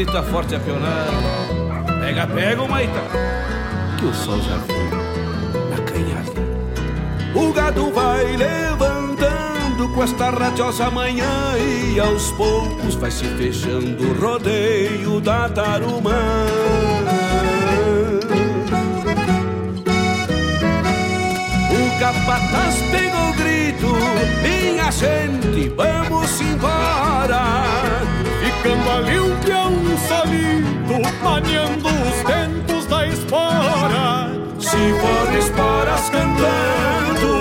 Grita 0.00 0.22
forte 0.22 0.54
a 0.54 0.58
pionada. 0.58 1.12
Pega, 2.00 2.26
pega, 2.26 2.66
Maita 2.66 3.02
Que 3.98 4.06
o 4.06 4.14
sol 4.14 4.40
já 4.40 4.58
foi 4.60 4.88
na 5.68 5.76
canhada. 5.82 6.40
O 7.34 7.52
gado 7.52 7.92
vai 7.92 8.34
levantando 8.34 9.90
com 9.94 10.02
esta 10.02 10.30
radiosa 10.30 10.90
manhã 10.90 11.26
E 11.58 12.00
aos 12.00 12.32
poucos 12.32 12.94
vai 12.94 13.10
se 13.10 13.26
fechando 13.26 14.02
o 14.02 14.18
rodeio 14.18 15.20
da 15.20 15.50
tarumã. 15.50 16.46
O 21.74 22.00
capataz 22.00 22.76
pegou 22.90 23.28
o 23.28 23.32
grito 23.34 23.92
Minha 24.42 24.90
gente, 24.90 25.68
vamos 25.76 26.40
embora 26.40 27.90
Ficando 28.40 28.90
ali 28.90 29.18
um 29.20 29.36
peão 29.40 29.70
solido 30.08 30.98
Maniando 31.22 31.88
os 31.88 32.22
ventos 32.26 32.86
da 32.86 33.06
espora. 33.06 34.30
Se 34.58 34.94
for 34.98 35.38
esporas 35.38 36.08
cantando 36.08 37.32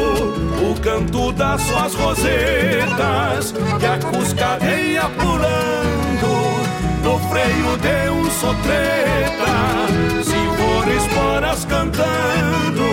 O 0.69 0.79
canto 0.81 1.31
das 1.31 1.61
suas 1.61 1.95
rosetas 1.95 3.53
E 3.81 3.85
a 3.85 3.97
cuscadeia 4.11 5.03
pulando 5.17 6.59
No 7.01 7.17
freio 7.29 7.77
de 7.77 8.09
um 8.09 8.29
sotreta. 8.29 9.55
Se 10.21 10.35
for 10.57 10.85
esporas 10.91 11.63
cantando 11.63 12.83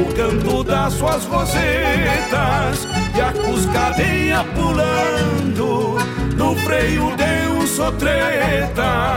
O 0.00 0.14
canto 0.14 0.64
das 0.64 0.94
suas 0.94 1.24
rosetas 1.26 2.88
E 3.14 3.20
a 3.20 3.32
cuscadeia 3.32 4.42
pulando 4.54 6.15
No 6.36 6.54
freio 6.54 7.16
de 7.16 7.48
um 7.48 7.66
sotreta 7.66 9.16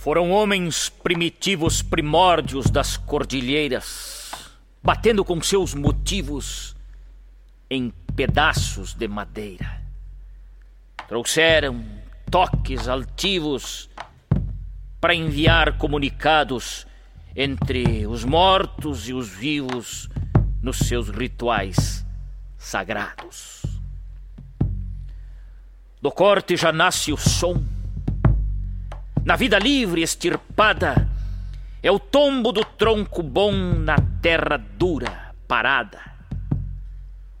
Foram 0.00 0.30
homens 0.30 0.88
primitivos 0.88 1.82
primórdios 1.82 2.70
das 2.70 2.96
cordilheiras, 2.96 4.32
batendo 4.82 5.22
com 5.22 5.42
seus 5.42 5.74
motivos 5.74 6.74
em 7.68 7.92
pedaços 8.16 8.94
de 8.94 9.06
madeira. 9.06 9.82
Trouxeram 11.06 11.84
toques 12.30 12.88
altivos 12.88 13.90
para 14.98 15.14
enviar 15.14 15.76
comunicados 15.76 16.86
entre 17.36 18.06
os 18.06 18.24
mortos 18.24 19.06
e 19.06 19.12
os 19.12 19.28
vivos 19.28 20.08
nos 20.62 20.78
seus 20.78 21.10
rituais 21.10 22.06
sagrados. 22.56 23.66
Do 26.00 26.10
corte 26.10 26.56
já 26.56 26.72
nasce 26.72 27.12
o 27.12 27.18
som. 27.18 27.62
Na 29.24 29.36
vida 29.36 29.58
livre 29.58 30.02
extirpada, 30.02 31.08
é 31.82 31.90
o 31.90 31.98
tombo 31.98 32.52
do 32.52 32.64
tronco 32.64 33.22
bom 33.22 33.52
na 33.52 33.96
terra 34.20 34.56
dura, 34.56 35.34
parada. 35.46 36.00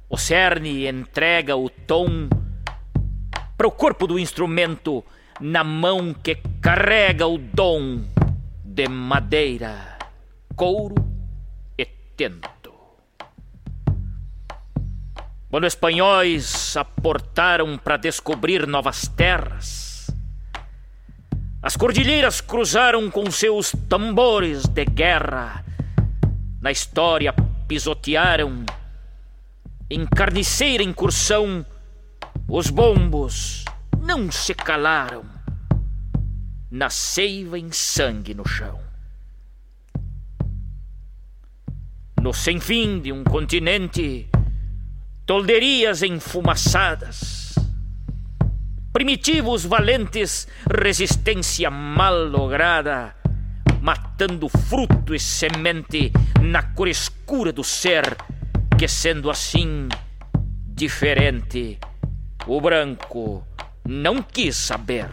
O 0.08 0.16
cerne 0.16 0.86
entrega 0.86 1.56
o 1.56 1.70
tom 1.70 2.28
para 3.56 3.66
o 3.66 3.70
corpo 3.70 4.06
do 4.06 4.18
instrumento 4.18 5.04
na 5.40 5.64
mão 5.64 6.12
que 6.12 6.36
carrega 6.60 7.26
o 7.26 7.38
dom 7.38 8.02
de 8.62 8.86
madeira, 8.88 9.98
couro 10.54 10.94
e 11.78 11.86
tento. 12.14 12.72
Quando 15.50 15.66
espanhóis 15.66 16.76
aportaram 16.76 17.76
para 17.78 17.96
descobrir 17.96 18.66
novas 18.66 19.08
terras, 19.08 19.89
as 21.62 21.76
cordilheiras 21.76 22.40
cruzaram 22.40 23.10
com 23.10 23.30
seus 23.30 23.72
tambores 23.88 24.64
de 24.64 24.84
guerra. 24.86 25.62
Na 26.60 26.70
história 26.70 27.34
pisotearam, 27.68 28.64
em 29.90 30.06
carniceira 30.06 30.82
incursão, 30.82 31.64
os 32.48 32.70
bombos 32.70 33.64
não 34.00 34.30
se 34.32 34.54
calaram. 34.54 35.24
Na 36.70 36.88
seiva 36.88 37.58
em 37.58 37.70
sangue 37.72 38.32
no 38.32 38.46
chão. 38.46 38.80
No 42.22 42.32
sem 42.32 42.58
fim 42.58 43.00
de 43.00 43.12
um 43.12 43.24
continente, 43.24 44.28
tolderias 45.26 46.02
enfumaçadas 46.02 47.49
primitivos 48.92 49.64
valentes, 49.64 50.48
resistência 50.68 51.70
mal 51.70 52.24
lograda, 52.24 53.14
matando 53.80 54.48
fruto 54.48 55.14
e 55.14 55.20
semente 55.20 56.12
na 56.40 56.62
cor 56.62 56.88
escura 56.88 57.52
do 57.52 57.62
ser, 57.62 58.16
que 58.76 58.88
sendo 58.88 59.30
assim 59.30 59.88
diferente, 60.66 61.78
o 62.46 62.60
branco 62.60 63.46
não 63.86 64.22
quis 64.22 64.56
saber. 64.56 65.08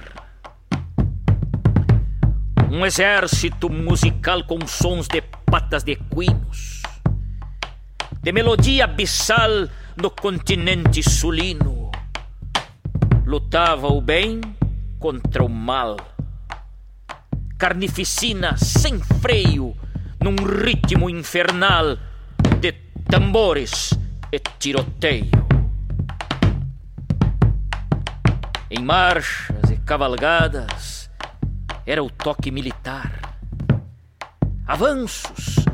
Um 2.69 2.85
exército 2.85 3.69
musical 3.69 4.43
com 4.43 4.65
sons 4.67 5.07
de 5.07 5.21
patas 5.21 5.83
de 5.83 5.93
equinos, 5.93 6.81
de 8.21 8.31
melodia 8.31 8.85
abissal 8.85 9.69
no 9.95 10.09
continente 10.09 11.01
sulino 11.01 11.76
lutava 13.27 13.87
o 13.87 13.99
bem 13.99 14.39
contra 14.97 15.43
o 15.43 15.49
mal. 15.49 15.97
Carnificina 17.57 18.55
sem 18.55 18.99
freio, 19.19 19.75
num 20.23 20.35
ritmo 20.63 21.09
infernal 21.09 21.97
de 22.61 22.71
tambores 23.11 23.93
e 24.31 24.39
tiroteio. 24.57 25.29
Em 28.71 28.79
marchas 28.79 29.71
e 29.71 29.77
cavalgadas 29.77 31.09
era 31.85 32.01
o 32.01 32.09
toque 32.09 32.49
militar. 32.49 33.35
Avanços 34.65 35.65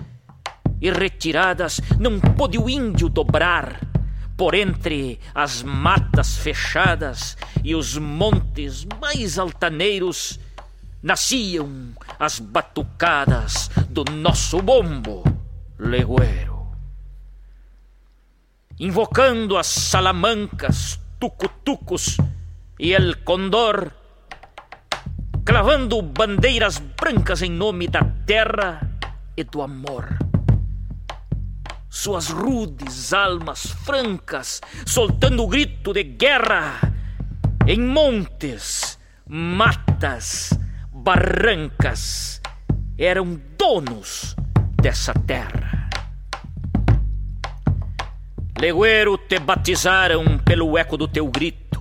e 0.82 0.90
retiradas 0.90 1.80
não 2.00 2.20
pôde 2.20 2.58
o 2.58 2.68
índio 2.68 3.10
dobrar 3.10 3.93
por 4.44 4.56
entre 4.56 5.22
as 5.34 5.64
matas 5.64 6.36
fechadas 6.36 7.38
e 7.64 7.74
os 7.74 7.98
montes 7.98 8.86
mais 9.00 9.40
altaneiros, 9.40 10.38
nasciam 11.02 11.94
as 12.20 12.40
batucadas 12.40 13.70
do 13.88 14.04
nosso 14.12 14.62
bombo 14.62 15.24
legueiro. 15.80 16.68
Invocando 18.78 19.58
as 19.58 19.68
salamancas, 19.68 21.00
tucutucos 21.22 22.18
e 22.78 22.92
el 22.92 23.24
condor, 23.24 23.94
clavando 25.46 26.02
bandeiras 26.02 26.80
brancas 26.80 27.42
em 27.42 27.50
nome 27.50 27.88
da 27.88 28.04
terra 28.26 28.92
e 29.38 29.46
do 29.46 29.62
amor 29.62 30.33
suas 31.94 32.30
rudes 32.30 33.14
almas 33.14 33.68
francas, 33.86 34.60
soltando 34.84 35.44
o 35.44 35.48
grito 35.48 35.94
de 35.94 36.04
guerra 36.04 36.92
em 37.68 37.80
montes, 37.80 38.98
matas, 39.30 40.50
barrancas, 40.92 42.42
eram 42.98 43.40
donos 43.56 44.36
dessa 44.82 45.14
terra. 45.14 45.88
Legueiro 48.60 49.16
te 49.16 49.38
batizaram 49.38 50.40
pelo 50.40 50.76
eco 50.76 50.98
do 50.98 51.08
teu 51.08 51.28
grito, 51.28 51.80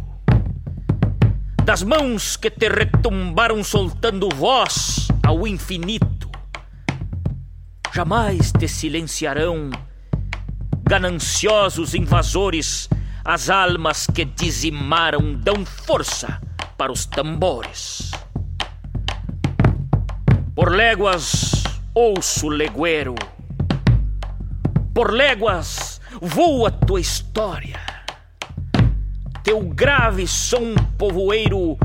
das 1.65 1.83
mãos 1.83 2.37
que 2.37 2.51
te 2.51 2.69
retumbaram 2.69 3.65
soltando 3.65 4.29
voz 4.29 5.09
ao 5.27 5.47
infinito. 5.49 6.31
Jamais 7.95 8.53
te 8.53 8.69
silenciarão 8.69 9.71
gananciosos 10.93 11.95
invasores, 11.95 12.87
as 13.25 13.49
almas 13.49 14.07
que 14.07 14.27
dizimaram 14.27 15.33
dão 15.33 15.65
força 15.65 16.39
para 16.77 16.93
os 16.93 17.07
tambores. 17.07 18.11
Por 20.55 20.71
léguas 20.71 21.65
ouço 21.95 22.51
legueiro, 22.51 23.15
por 24.93 25.15
léguas 25.15 25.99
voa 26.21 26.71
tua 26.71 27.01
história, 27.01 27.81
teu 29.43 29.63
grave 29.63 30.27
som 30.27 30.75
povoeiro 30.99 31.79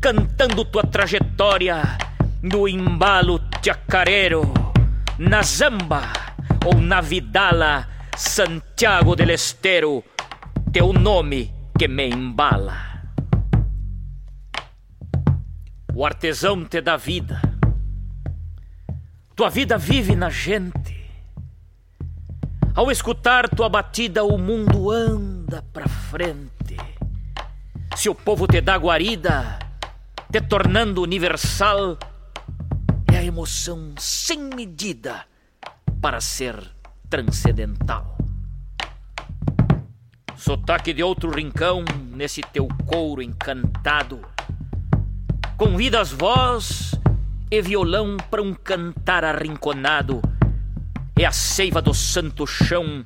cantando 0.00 0.64
tua 0.64 0.82
trajetória 0.82 1.98
no 2.42 2.66
embalo 2.66 3.38
chacareiro, 3.62 4.50
na 5.18 5.42
zamba 5.42 6.10
ou 6.64 6.80
na 6.80 7.02
vidala 7.02 7.92
Santiago 8.16 9.16
del 9.16 9.30
Estero, 9.30 10.04
teu 10.72 10.92
nome 10.92 11.52
que 11.76 11.88
me 11.88 12.08
embala. 12.08 13.02
O 15.92 16.06
artesão 16.06 16.64
te 16.64 16.80
dá 16.80 16.96
vida, 16.96 17.42
tua 19.34 19.50
vida 19.50 19.76
vive 19.76 20.14
na 20.14 20.30
gente. 20.30 20.94
Ao 22.72 22.88
escutar 22.90 23.48
tua 23.48 23.68
batida, 23.68 24.22
o 24.22 24.38
mundo 24.38 24.92
anda 24.92 25.62
pra 25.72 25.88
frente. 25.88 26.76
Se 27.96 28.08
o 28.08 28.14
povo 28.14 28.46
te 28.46 28.60
dá 28.60 28.76
guarida, 28.76 29.58
te 30.30 30.40
tornando 30.40 31.02
universal, 31.02 31.98
é 33.12 33.18
a 33.18 33.24
emoção 33.24 33.92
sem 33.98 34.38
medida 34.38 35.26
para 36.00 36.20
ser 36.20 36.73
transcendental. 37.14 38.18
Sotaque 40.34 40.92
de 40.92 41.00
outro 41.00 41.30
rincão 41.30 41.84
nesse 42.10 42.40
teu 42.40 42.66
couro 42.86 43.22
encantado. 43.22 44.20
Convidas 45.56 46.10
voz 46.10 46.92
e 47.48 47.62
violão 47.62 48.16
para 48.28 48.42
um 48.42 48.52
cantar 48.52 49.24
arrinconado. 49.24 50.20
É 51.16 51.24
a 51.24 51.30
seiva 51.30 51.80
do 51.80 51.94
santo 51.94 52.48
chão 52.48 53.04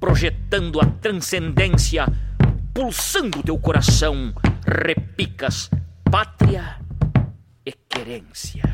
projetando 0.00 0.80
a 0.80 0.86
transcendência, 0.86 2.06
pulsando 2.74 3.40
teu 3.44 3.56
coração. 3.56 4.34
Repicas 4.66 5.70
pátria 6.10 6.80
e 7.64 7.72
querência. 7.88 8.64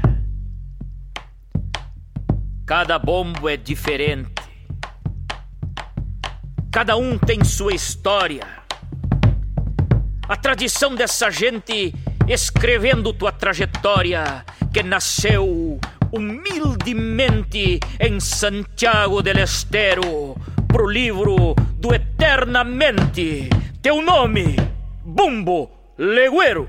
Cada 2.64 2.98
bombo 2.98 3.46
é 3.46 3.58
diferente. 3.58 4.33
Cada 6.74 6.96
um 6.96 7.16
tem 7.16 7.44
sua 7.44 7.72
história. 7.72 8.42
A 10.28 10.34
tradição 10.34 10.96
dessa 10.96 11.30
gente 11.30 11.94
escrevendo 12.26 13.12
tua 13.12 13.30
trajetória 13.30 14.44
que 14.72 14.82
nasceu 14.82 15.78
humildemente 16.10 17.78
em 18.00 18.18
Santiago 18.18 19.22
del 19.22 19.38
Estero 19.38 20.34
pro 20.66 20.88
livro 20.88 21.54
do 21.78 21.94
Eternamente. 21.94 23.48
Teu 23.80 24.02
nome, 24.02 24.56
Bumbo 25.04 25.70
Leguero. 25.96 26.66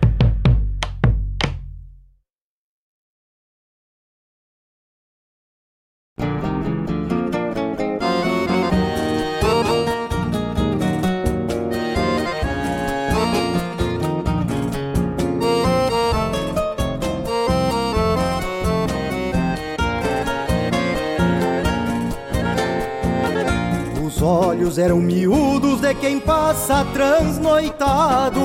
Olhos 24.25 24.77
eram 24.77 24.97
miúdos 24.97 25.81
de 25.81 25.93
quem 25.95 26.19
passa 26.19 26.85
transnoitado. 26.93 28.41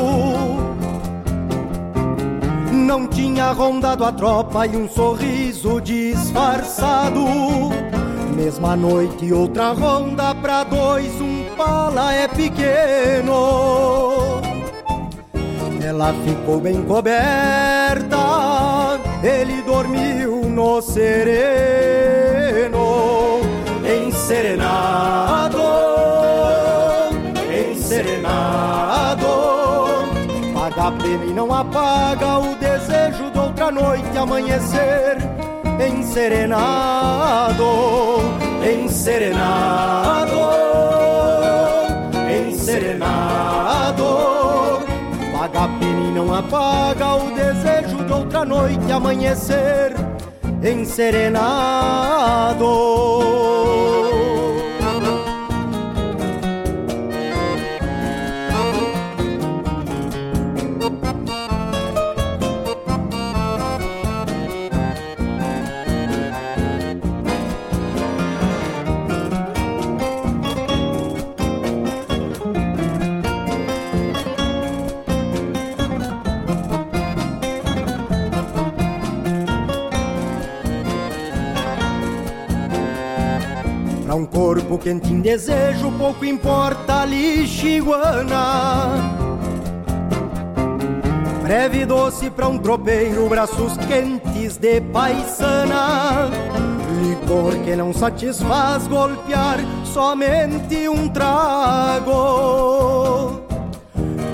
Não 2.72 3.06
tinha 3.06 3.52
rondado 3.52 4.04
a 4.04 4.12
tropa 4.12 4.66
e 4.66 4.76
um 4.76 4.88
sorriso 4.88 5.80
disfarçado. 5.80 7.24
Mesma 8.36 8.76
noite, 8.76 9.32
outra 9.32 9.72
ronda 9.72 10.34
pra 10.34 10.64
dois, 10.64 11.10
um 11.20 11.44
pala 11.56 12.12
é 12.12 12.28
pequeno. 12.28 13.80
Ela 15.82 16.14
ficou 16.24 16.60
bem 16.60 16.82
coberta, 16.82 18.16
ele 19.22 19.60
dormiu 19.62 20.48
no 20.48 20.80
sereno, 20.80 22.29
enserenado 24.30 25.90
serenado. 27.74 29.26
Paga 30.54 30.92
pena 31.02 31.24
e 31.24 31.32
não 31.34 31.52
apaga 31.52 32.38
o 32.38 32.54
desejo 32.54 33.28
de 33.32 33.38
outra 33.38 33.72
noite 33.72 34.16
amanhecer. 34.16 35.18
Enserenado, 35.80 37.64
enserenado, 38.62 40.40
enserenado. 42.48 44.04
Paga 45.32 45.68
pena 45.80 46.00
e 46.00 46.12
não 46.12 46.32
apaga 46.32 47.14
o 47.16 47.30
desejo 47.34 48.04
de 48.04 48.12
outra 48.12 48.44
noite 48.44 48.92
amanhecer. 48.92 49.94
Enserenado. 50.62 51.40
Em 85.20 85.22
desejo, 85.22 85.92
pouco 85.92 86.24
importa 86.24 87.04
lixiguana. 87.04 88.94
Breve 91.42 91.84
doce 91.84 92.30
pra 92.30 92.48
um 92.48 92.56
tropeiro, 92.56 93.28
braços 93.28 93.76
quentes 93.86 94.56
de 94.56 94.80
paisana. 94.80 96.30
Licor 97.02 97.52
que 97.62 97.76
não 97.76 97.92
satisfaz 97.92 98.86
golpear 98.86 99.58
somente 99.84 100.88
um 100.88 101.06
trago. 101.08 102.12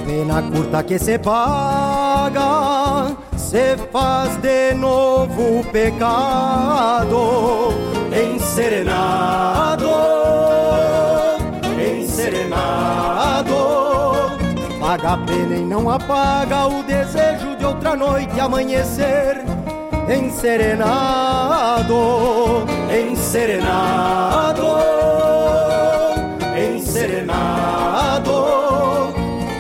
Pena 0.07 0.41
curta 0.43 0.85
que 0.85 1.01
se 1.01 1.19
paga, 1.19 3.17
se 3.37 3.77
faz 3.91 4.37
de 4.37 4.73
novo 4.75 5.65
pecado 5.73 7.57
enserenado, 8.17 8.35
enserenado. 8.35 9.76
e 15.37 15.47
nem 15.47 15.67
não 15.67 15.91
apaga 15.91 16.67
o 16.67 16.83
desejo 16.83 17.57
de 17.57 17.65
outra 17.65 17.95
noite 17.95 18.41
amanhecer 18.41 19.45
enserenado, 20.09 21.95
enserenado, 22.91 24.67
enserenado. 26.75 28.33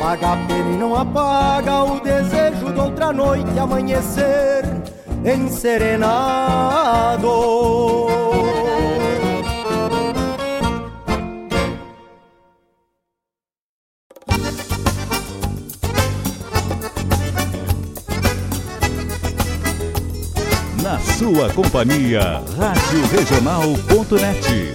Paga 0.01 0.33
a 0.33 0.37
pena 0.47 0.71
e 0.73 0.77
não 0.77 0.95
apaga 0.97 1.83
o 1.85 2.01
desejo 2.01 2.73
de 2.73 2.81
outra 2.81 3.13
noite 3.13 3.59
amanhecer 3.59 4.65
enserenado. 5.25 6.07
Sua 21.37 21.53
companhia, 21.53 22.43
Rádio 22.57 23.07
Regional.net. 23.09 24.73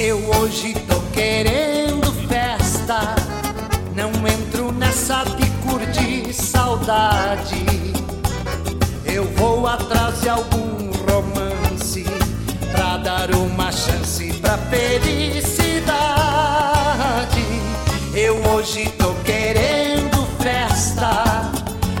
Eu 0.00 0.18
hoje 0.34 0.74
tô 0.88 1.00
querendo 1.12 2.10
festa, 2.28 3.14
não 3.94 4.10
entro 4.26 4.72
nessa 4.72 5.22
de 5.22 5.48
curtir 5.64 6.32
saudade. 6.34 7.64
Eu 9.04 9.26
vou 9.36 9.64
atrás 9.68 10.22
de 10.22 10.28
algum 10.28 10.90
romance 11.08 12.04
pra 12.72 12.96
dar 12.96 13.30
uma 13.36 13.70
chance 13.70 14.32
pra 14.40 14.58
felicidade. 14.58 15.70
Eu 18.12 18.34
hoje 18.50 18.99
querendo 19.52 20.24
festa, 20.38 21.50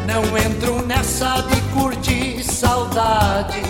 não 0.06 0.22
entro 0.38 0.86
nessa 0.86 1.40
de 1.42 1.60
curtir 1.72 2.44
saudade. 2.44 3.60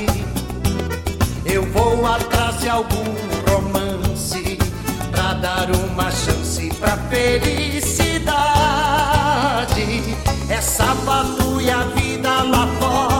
Eu 1.47 1.65
vou 1.73 2.07
atrás 2.07 2.61
de 2.61 2.69
algum 2.69 3.05
romance 3.49 4.59
pra 5.11 5.33
dar 5.33 5.71
uma 5.71 6.11
chance 6.11 6.69
pra 6.79 6.99
felicidade. 7.09 8.21
É 10.51 10.61
sábado 10.61 11.59
e 11.63 11.71
a 11.71 11.85
vida 11.85 12.43
lá 12.43 12.67
fora 12.79 13.20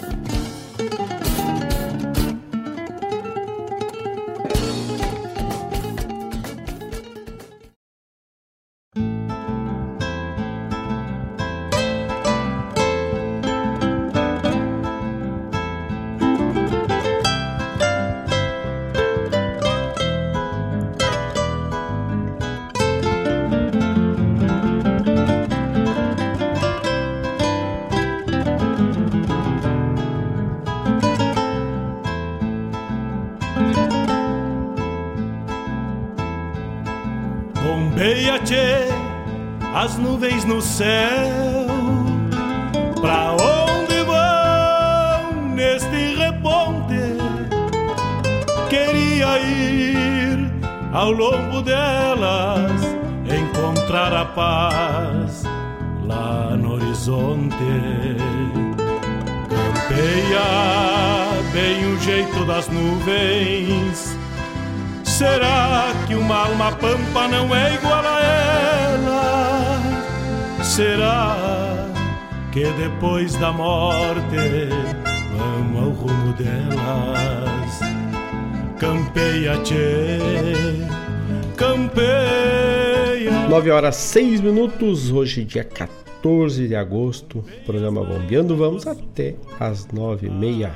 9 83.61 83.69
horas 83.69 83.95
6 83.97 84.41
minutos, 84.41 85.11
hoje 85.11 85.45
dia 85.45 85.63
14 85.63 86.67
de 86.67 86.75
agosto, 86.75 87.45
programa 87.63 88.03
Bombeando, 88.03 88.57
vamos 88.57 88.87
até 88.87 89.35
as 89.59 89.87
9 89.89 90.25
e 90.25 90.29
meia 90.31 90.75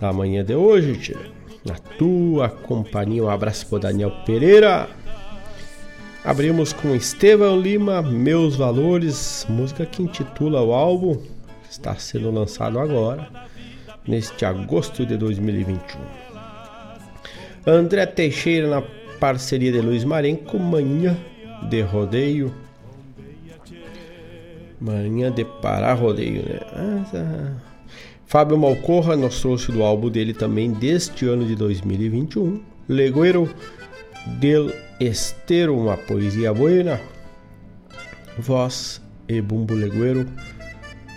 da 0.00 0.12
manhã 0.12 0.44
de 0.44 0.54
hoje, 0.54 0.96
tchê. 0.96 1.16
Na 1.64 1.74
tua 1.98 2.48
companhia, 2.48 3.24
um 3.24 3.28
abraço 3.28 3.66
pro 3.66 3.80
Daniel 3.80 4.12
Pereira. 4.24 4.88
Abrimos 6.24 6.72
com 6.72 6.94
Estevão 6.94 7.60
Lima, 7.60 8.00
Meus 8.00 8.54
Valores, 8.54 9.44
música 9.48 9.84
que 9.84 10.04
intitula 10.04 10.62
o 10.62 10.72
álbum, 10.72 11.20
está 11.68 11.96
sendo 11.96 12.30
lançado 12.30 12.78
agora, 12.78 13.28
neste 14.06 14.44
agosto 14.44 15.04
de 15.04 15.16
2021. 15.16 16.00
André 17.66 18.06
Teixeira 18.06 18.70
na 18.70 18.82
parceria 19.18 19.72
de 19.72 19.80
Luiz 19.80 20.04
Marenco, 20.04 20.60
Manhã 20.60 21.18
de 21.68 21.82
Rodeio. 21.82 22.52
Manhã 24.80 25.30
de 25.30 25.44
Pará 25.44 25.94
Rodeio, 25.94 26.42
né? 26.42 26.60
Ah, 26.72 27.04
tá. 27.10 27.72
Fábio 28.26 28.56
Malcorra 28.56 29.14
nos 29.14 29.40
trouxe 29.40 29.70
do 29.70 29.82
álbum 29.82 30.08
dele 30.08 30.32
também 30.32 30.72
deste 30.72 31.26
ano 31.26 31.44
de 31.44 31.54
2021. 31.54 32.62
Legueiro 32.88 33.48
del 34.40 34.72
Estero, 34.98 35.76
uma 35.76 35.96
poesia 35.96 36.52
buena. 36.52 37.00
Voz 38.38 39.02
e 39.28 39.40
Bumbo 39.40 39.74
Legueiro 39.74 40.26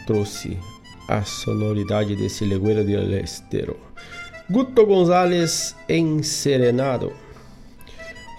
trouxe 0.05 0.57
a 1.07 1.23
sonoridade 1.23 2.15
desse 2.15 2.45
Legueiro 2.45 2.83
del 2.83 3.13
Estero. 3.13 3.77
Guto 4.49 4.85
Gonzalez 4.85 5.75
em 5.87 6.21
Serenado. 6.21 7.13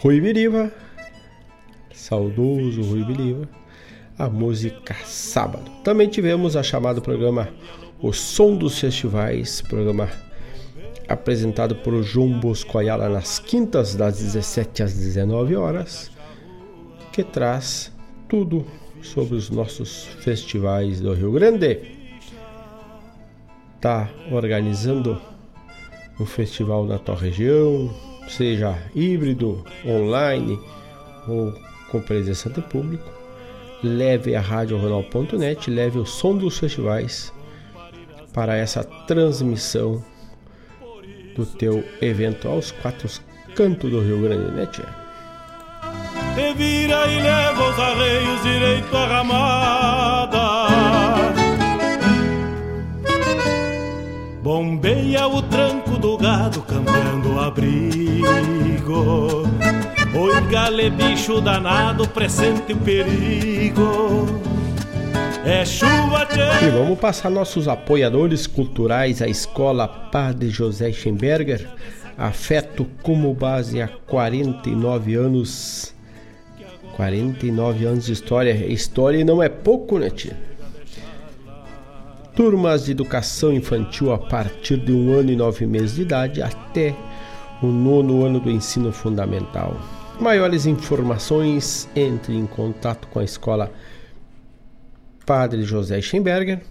Rui 0.00 0.20
Biriva, 0.20 0.70
saudoso 2.06 2.82
Rui 2.82 3.02
Biriva, 3.02 3.48
a 4.16 4.28
música 4.28 4.94
Sábado. 5.04 5.68
Também 5.82 6.08
tivemos 6.08 6.54
a 6.54 6.62
chamada 6.62 7.00
programa 7.00 7.48
O 8.00 8.12
Som 8.12 8.54
dos 8.54 8.78
Festivais, 8.78 9.60
programa 9.60 10.08
apresentado 11.08 11.74
por 11.74 12.00
João 12.04 12.38
Bosco 12.38 12.78
Ayala 12.78 13.08
nas 13.08 13.40
quintas 13.40 13.96
das 13.96 14.18
17 14.18 14.84
às 14.84 14.94
19 14.94 15.56
horas, 15.56 16.12
que 17.12 17.24
traz 17.24 17.92
tudo 18.28 18.64
sobre 19.02 19.34
os 19.34 19.50
nossos 19.50 20.04
festivais 20.20 21.00
do 21.00 21.12
Rio 21.12 21.32
Grande. 21.32 21.80
Tá 23.80 24.08
organizando 24.30 25.20
um 26.20 26.24
festival 26.24 26.84
na 26.84 27.00
tua 27.00 27.16
região, 27.16 27.92
seja 28.28 28.78
híbrido, 28.94 29.64
online 29.84 30.56
ou 31.26 31.52
com 31.90 32.00
presença 32.00 32.50
de 32.50 32.60
público, 32.60 33.10
leve 33.82 34.34
a 34.34 34.40
Rádio 34.40 34.78
Ronald.net, 34.78 35.70
leve 35.70 35.98
o 35.98 36.06
som 36.06 36.36
dos 36.36 36.58
festivais 36.58 37.32
para 38.32 38.56
essa 38.56 38.84
transmissão 38.84 40.04
do 41.34 41.46
teu 41.46 41.84
evento 42.00 42.48
aos 42.48 42.70
quatro 42.70 43.08
cantos 43.54 43.90
do 43.90 44.00
Rio 44.00 44.22
Grande, 44.22 44.50
né, 44.52 44.66
tia? 44.66 45.06
Te 46.34 46.52
vira 46.54 47.06
e 47.06 47.22
leva 47.22 47.70
os 47.70 47.78
arreios 47.78 48.42
direito 48.42 48.96
à 48.96 49.06
ramada. 49.06 50.66
Bombeia 54.42 55.26
o 55.26 55.42
tranco 55.42 55.98
do 55.98 56.18
gado, 56.18 56.60
cambiando 56.62 57.34
o 57.34 57.40
abrigo. 57.40 58.26
Oi, 60.18 60.40
gale, 60.50 60.88
bicho 60.88 61.42
danado, 61.42 62.08
presente 62.08 62.72
o 62.72 62.76
perigo. 62.78 64.24
É 65.44 65.62
chuva, 65.62 66.24
tchê. 66.24 66.66
E 66.66 66.70
vamos 66.70 66.98
passar 66.98 67.28
nossos 67.28 67.68
apoiadores 67.68 68.46
culturais, 68.46 69.20
a 69.20 69.28
Escola 69.28 69.86
Padre 69.86 70.48
José 70.48 70.90
Schemberger, 70.90 71.68
afeto 72.16 72.86
como 73.02 73.34
base 73.34 73.82
há 73.82 73.88
49 73.88 75.14
anos. 75.16 75.94
49 76.96 77.84
anos 77.84 78.06
de 78.06 78.12
história. 78.14 78.52
História 78.72 79.22
não 79.22 79.42
é 79.42 79.50
pouco, 79.50 79.98
né, 79.98 80.08
tia? 80.08 80.34
Turmas 82.34 82.86
de 82.86 82.92
educação 82.92 83.52
infantil 83.52 84.14
a 84.14 84.18
partir 84.18 84.78
de 84.78 84.92
um 84.92 85.12
ano 85.12 85.30
e 85.30 85.36
nove 85.36 85.66
meses 85.66 85.96
de 85.96 86.02
idade 86.02 86.40
até 86.40 86.94
o 87.62 87.66
nono 87.66 88.24
ano 88.24 88.40
do 88.40 88.50
ensino 88.50 88.90
fundamental. 88.90 89.76
Maiores 90.20 90.66
informações, 90.66 91.88
entre 91.94 92.34
em 92.34 92.46
contato 92.46 93.06
com 93.08 93.18
a 93.18 93.24
escola 93.24 93.70
Padre 95.24 95.62
José 95.62 96.00
Schemberger 96.00 96.62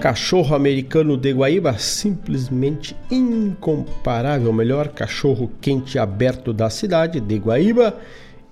Cachorro 0.00 0.54
americano 0.54 1.16
de 1.16 1.32
Guaíba, 1.32 1.76
simplesmente 1.76 2.96
incomparável, 3.10 4.52
o 4.52 4.54
melhor 4.54 4.90
cachorro 4.90 5.50
quente 5.60 5.98
aberto 5.98 6.52
da 6.52 6.70
cidade 6.70 7.18
de 7.18 7.36
Guaíba 7.36 7.96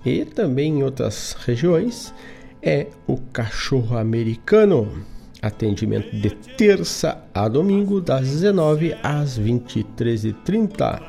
e 0.05 0.25
também 0.25 0.79
em 0.79 0.83
outras 0.83 1.37
regiões, 1.45 2.13
é 2.61 2.87
o 3.07 3.15
cachorro 3.15 3.97
americano. 3.97 5.05
Atendimento 5.41 6.13
de 6.13 6.31
terça 6.31 7.23
a 7.33 7.47
domingo, 7.47 8.01
das 8.01 8.27
19 8.27 8.97
às 9.01 9.39
23h30. 9.39 11.01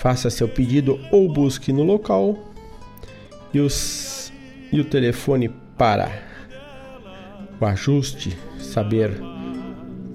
Faça 0.00 0.28
seu 0.28 0.48
pedido 0.48 0.98
ou 1.12 1.32
busque 1.32 1.72
no 1.72 1.84
local 1.84 2.36
e, 3.52 3.60
os, 3.60 4.32
e 4.72 4.80
o 4.80 4.84
telefone 4.84 5.48
para 5.78 6.33
o 7.60 7.64
ajuste, 7.64 8.36
saber 8.58 9.10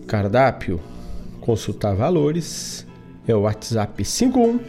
cardápio, 0.07 0.79
consultar 1.41 1.95
valores 1.95 2.85
é 3.27 3.35
o 3.35 3.41
WhatsApp 3.41 4.03
51 4.03 4.59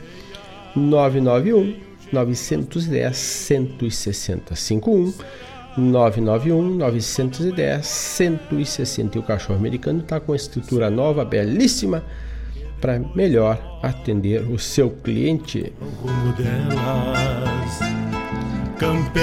991 0.77 1.77
910 2.13 3.17
160 3.17 4.55
51 4.55 5.15
991 5.77 6.75
910 6.77 7.87
160 7.87 9.17
e 9.17 9.21
o 9.21 9.23
cachorro 9.23 9.59
americano 9.59 10.01
está 10.01 10.21
com 10.21 10.35
estrutura 10.35 10.91
nova, 10.91 11.25
belíssima 11.25 12.05
para 12.81 12.99
melhor 13.15 13.81
atender 13.83 14.43
o 14.51 14.59
seu 14.59 14.91
cliente. 14.91 15.73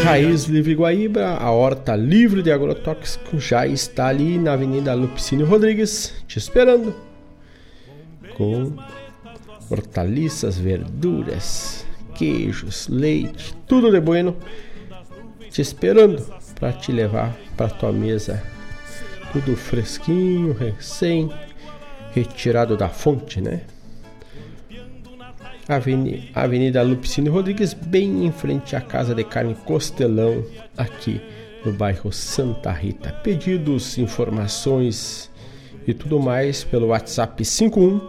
Raiz 0.04 0.44
Livre 0.44 0.76
Guaíba, 0.76 1.36
a 1.36 1.50
horta 1.50 1.96
livre 1.96 2.44
de 2.44 2.52
agrotóxico 2.52 3.40
já 3.40 3.66
está 3.66 4.08
ali 4.08 4.38
na 4.38 4.54
Avenida 4.54 4.94
Lupicínio 4.94 5.48
Rodrigues, 5.48 6.14
te 6.28 6.38
esperando. 6.38 6.94
Com 8.36 8.74
hortaliças, 9.68 10.60
verduras, 10.60 11.88
queijos, 12.14 12.88
leite, 12.88 13.56
tudo 13.66 13.92
de 13.92 14.00
bueno, 14.00 14.36
te 15.50 15.60
esperando 15.60 16.24
para 16.60 16.74
te 16.74 16.92
levar 16.92 17.36
para 17.58 17.70
tua 17.70 17.92
mesa. 17.92 18.44
Tudo 19.34 19.56
fresquinho, 19.56 20.54
recém 20.54 21.32
retirado 22.14 22.78
da 22.78 22.90
fonte, 22.90 23.42
né? 23.42 23.62
Avenida, 26.34 26.82
Lupicínio 26.82 27.34
Rodrigues, 27.34 27.74
bem 27.74 28.26
em 28.26 28.32
frente 28.32 28.76
à 28.76 28.82
Casa 28.82 29.14
de 29.14 29.24
Carne 29.24 29.56
Costelão, 29.66 30.44
aqui 30.78 31.22
no 31.66 31.74
bairro 31.74 32.12
Santa 32.12 32.72
Rita. 32.72 33.12
Pedidos, 33.24 33.98
informações 33.98 35.30
e 35.86 35.94
tudo 35.94 36.20
mais 36.20 36.64
pelo 36.64 36.88
WhatsApp 36.88 37.44
51 37.44 38.00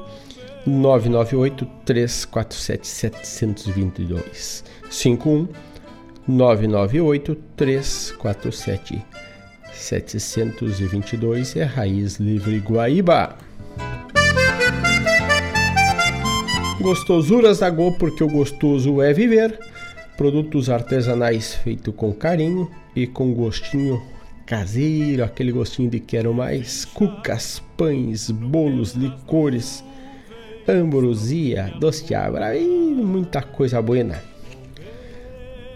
998 0.66 1.66
347 1.84 2.86
722. 2.86 4.64
51 4.90 5.48
998 6.26 7.34
347 7.56 9.02
722 9.72 11.56
é 11.56 11.64
Raiz 11.64 12.16
Livre 12.16 12.58
Guaíba. 12.58 13.47
Gostosuras 16.80 17.59
da 17.59 17.68
Go, 17.70 17.90
porque 17.98 18.22
o 18.22 18.28
gostoso 18.28 19.02
é 19.02 19.12
viver. 19.12 19.59
Produtos 20.16 20.70
artesanais 20.70 21.55
feitos 21.55 21.92
com 21.96 22.12
carinho 22.12 22.70
e 22.94 23.05
com 23.05 23.34
gostinho 23.34 24.00
caseiro, 24.46 25.24
aquele 25.24 25.50
gostinho 25.50 25.90
de 25.90 25.98
quero 25.98 26.32
mais. 26.32 26.84
Cucas, 26.84 27.60
pães, 27.76 28.30
bolos, 28.30 28.92
licores, 28.92 29.84
ambrosia, 30.68 31.74
doce 31.80 32.05
de 32.05 32.14
e 32.14 32.64
muita 32.64 33.42
coisa 33.42 33.82
boa. 33.82 34.22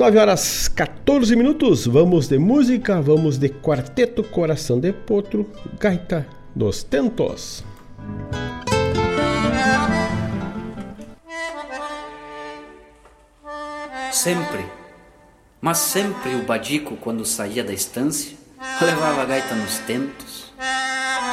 9 0.03 0.19
horas 0.19 0.67
14 0.67 1.37
minutos, 1.37 1.87
vamos 1.87 2.27
de 2.27 2.37
música, 2.37 3.01
vamos 3.01 3.39
de 3.39 3.49
Quarteto 3.49 4.25
Coração 4.25 4.81
de 4.81 4.93
Potro, 4.93 5.49
Gaita 5.79 6.27
dos 6.57 6.83
Tentos. 6.83 7.63
Sempre, 14.11 14.67
mas 15.61 15.79
sempre 15.79 16.35
o 16.35 16.43
Badico, 16.43 16.97
quando 16.97 17.25
saía 17.25 17.63
da 17.63 17.73
estância, 17.73 18.37
levava 18.81 19.23
a 19.23 19.25
gaita 19.25 19.55
nos 19.55 19.79
tentos, 19.79 20.53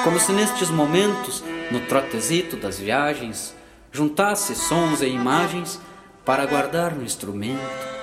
como 0.03 0.19
se 0.19 0.31
nestes 0.31 0.69
momentos 0.69 1.43
no 1.71 1.79
trotezito 1.87 2.55
das 2.55 2.77
viagens, 2.77 3.55
juntasse 3.91 4.53
sons 4.53 5.01
e 5.01 5.07
imagens 5.07 5.81
para 6.23 6.45
guardar 6.45 6.93
no 6.93 7.03
instrumento. 7.03 7.97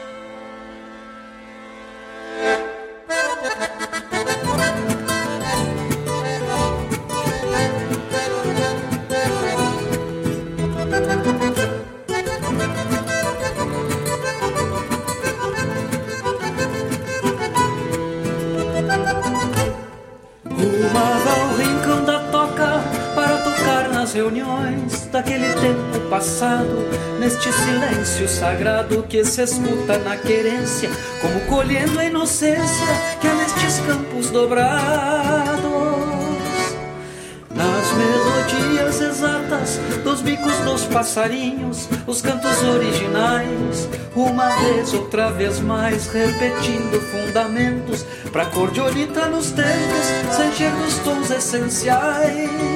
Passado, 26.37 26.87
neste 27.19 27.51
silêncio 27.51 28.29
sagrado 28.29 29.03
que 29.05 29.25
se 29.25 29.43
escuta 29.43 29.97
na 29.97 30.19
querência, 30.19 30.91
como 31.23 31.41
colhendo 31.47 31.99
a 31.99 32.05
inocência 32.05 32.87
que 33.23 33.27
há 33.27 33.35
nestes 33.35 33.81
campos 33.81 34.29
dobrados. 34.29 35.57
Nas 37.55 37.93
melodias 37.95 39.01
exatas 39.01 39.81
dos 40.05 40.21
bicos 40.21 40.59
dos 40.59 40.85
passarinhos, 40.85 41.89
os 42.07 42.21
cantos 42.21 42.63
originais, 42.63 43.89
uma 44.15 44.49
vez, 44.59 44.93
outra 44.93 45.31
vez 45.31 45.59
mais, 45.61 46.07
repetindo 46.09 47.01
fundamentos, 47.13 48.05
pra 48.31 48.45
cordiolita 48.45 49.27
nos 49.29 49.53
tempos, 49.53 50.37
sem 50.37 50.49
encher 50.51 50.71
dos 50.73 50.99
tons 50.99 51.31
essenciais. 51.31 52.76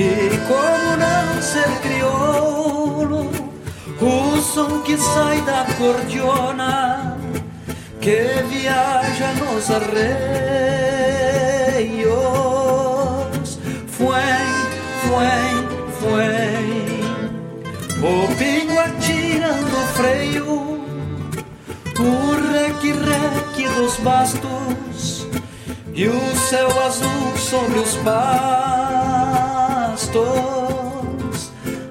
E 0.00 0.30
como 0.48 0.96
não 0.96 1.42
ser 1.42 1.68
crioulo, 1.82 3.30
o 4.00 4.40
som 4.40 4.80
que 4.80 4.96
sai 4.96 5.42
da 5.42 5.66
cordiona, 5.76 7.18
que 8.00 8.42
viaja 8.48 9.34
nos 9.34 9.70
arreios, 9.70 9.90
foi, 13.88 14.40
foi, 15.02 15.68
foi, 16.00 16.48
o 18.00 18.26
pingo 18.38 18.78
atirando 18.78 19.76
o 19.76 19.86
freio, 19.98 20.80
o 21.98 22.10
reque-reque 22.54 23.68
dos 23.74 23.96
bastos 23.98 25.26
e 25.92 26.08
o 26.08 26.36
céu 26.48 26.70
azul 26.86 27.36
sobre 27.36 27.80
os 27.80 27.96
pastos 27.96 28.59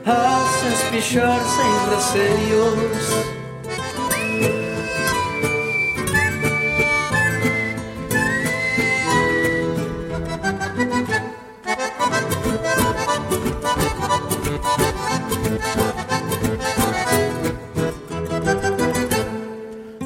a 0.05 0.45
se 0.59 0.67
espichar 0.73 1.39
sem 1.41 1.71
receios. 1.89 3.29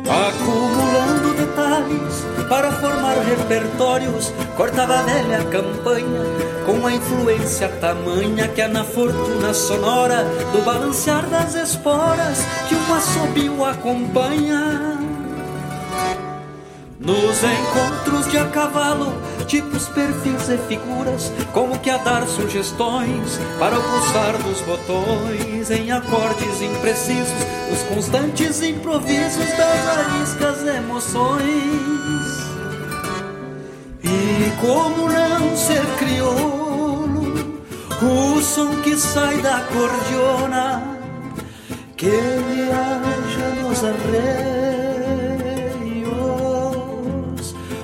Acumulando 0.07 1.33
detalhes 1.33 2.47
para 2.47 2.71
formar 2.73 3.17
repertórios, 3.17 4.31
cortava 4.55 4.99
a 4.99 5.03
campanha 5.45 6.52
com 6.65 6.73
uma 6.73 6.93
influência 6.93 7.67
tamanha 7.69 8.47
que 8.47 8.61
é 8.61 8.67
na 8.67 8.83
fortuna 8.83 9.53
sonora 9.53 10.23
do 10.51 10.61
balancear 10.63 11.27
das 11.29 11.55
esporas 11.55 12.39
que 12.67 12.75
um 12.75 12.93
assobio 12.93 13.65
acompanha. 13.65 14.99
Nos 16.99 17.43
encontros 17.43 18.31
de 18.31 18.37
a 18.37 18.45
cavalo, 18.45 19.13
tipos, 19.45 19.89
perfis 19.89 20.47
e 20.47 20.57
figuras, 20.69 21.33
como 21.51 21.77
que 21.79 21.89
a 21.89 21.97
dar 21.97 22.25
sugestões 22.25 23.37
para 23.59 23.77
o 23.77 23.83
pulsar 23.83 24.37
dos 24.37 24.61
botões 24.61 25.69
em 25.69 25.91
acordes 25.91 26.61
imprecisos, 26.61 27.33
os 27.73 27.83
constantes 27.93 28.61
improvisos 28.61 29.49
das 29.57 29.97
ariscas 29.97 30.65
emoções. 30.65 32.02
E 34.25 34.51
como 34.61 35.09
não 35.09 35.57
ser 35.57 35.85
crioulo, 35.99 37.59
o 38.01 38.41
som 38.41 38.81
que 38.81 38.95
sai 38.95 39.41
da 39.41 39.59
cordiona, 39.63 40.81
que 41.97 42.07
viaja 42.07 43.49
nos 43.61 43.83
arreios, 43.83 44.23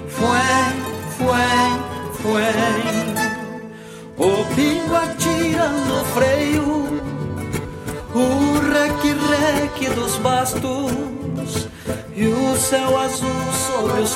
foi, 0.08 0.40
foi, 1.18 1.52
foi. 2.22 2.56
O 4.16 4.46
pingo 4.56 4.96
atira 4.96 5.68
no 5.68 6.06
freio, 6.06 7.02
o 8.16 8.60
reque-reque 8.72 9.90
dos 9.90 10.16
bastos 10.20 11.68
e 12.16 12.28
o 12.28 12.56
céu 12.56 12.98
azul 12.98 13.30
sobre 13.68 14.02
os 14.02 14.16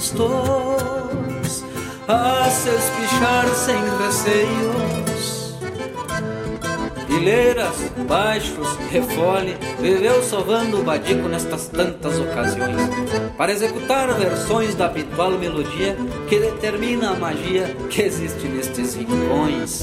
pastos 0.00 1.64
a 2.08 2.48
se 2.50 2.70
espichar 2.70 3.46
sem 3.54 3.76
receios. 3.98 5.50
Fileiras, 7.06 7.76
baixos, 8.08 8.78
refole, 8.90 9.58
viveu 9.78 10.22
sovando 10.22 10.80
o 10.80 10.82
badico 10.82 11.28
nestas 11.28 11.68
tantas 11.68 12.18
ocasiões, 12.18 12.80
para 13.36 13.52
executar 13.52 14.14
versões 14.14 14.74
da 14.74 14.86
habitual 14.86 15.32
melodia 15.32 15.96
que 16.28 16.38
determina 16.38 17.10
a 17.10 17.16
magia 17.16 17.76
que 17.90 18.00
existe 18.00 18.48
nestes 18.48 18.94
rincões. 18.94 19.82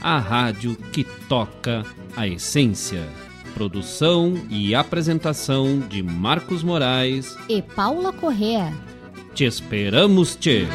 a 0.00 0.18
rádio 0.18 0.76
que 0.92 1.04
toca 1.04 1.84
a 2.16 2.26
essência. 2.26 3.06
Produção 3.54 4.34
e 4.48 4.74
apresentação 4.74 5.80
de 5.80 6.02
Marcos 6.02 6.62
Moraes 6.62 7.36
e 7.48 7.60
Paula 7.60 8.12
Correa. 8.12 8.72
Te 9.34 9.44
esperamos, 9.44 10.36
te. 10.36 10.66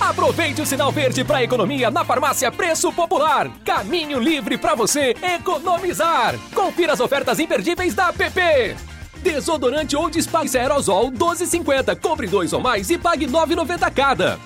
Aproveite 0.00 0.60
o 0.60 0.66
sinal 0.66 0.92
verde 0.92 1.24
para 1.24 1.42
economia 1.42 1.90
na 1.90 2.04
farmácia 2.04 2.50
Preço 2.52 2.92
Popular. 2.92 3.50
Caminho 3.64 4.18
livre 4.18 4.58
para 4.58 4.74
você 4.74 5.14
economizar. 5.22 6.34
Confira 6.54 6.92
as 6.92 7.00
ofertas 7.00 7.38
imperdíveis 7.38 7.94
da 7.94 8.12
PP. 8.12 8.89
Desodorante 9.22 9.96
ou 9.96 10.10
Dispax 10.10 10.54
Aerosol 10.54 11.10
12,50. 11.12 11.96
Compre 12.00 12.26
dois 12.26 12.52
ou 12.52 12.60
mais 12.60 12.90
e 12.90 12.98
pague 12.98 13.26
9,90 13.26 13.92
cada. 13.92 14.38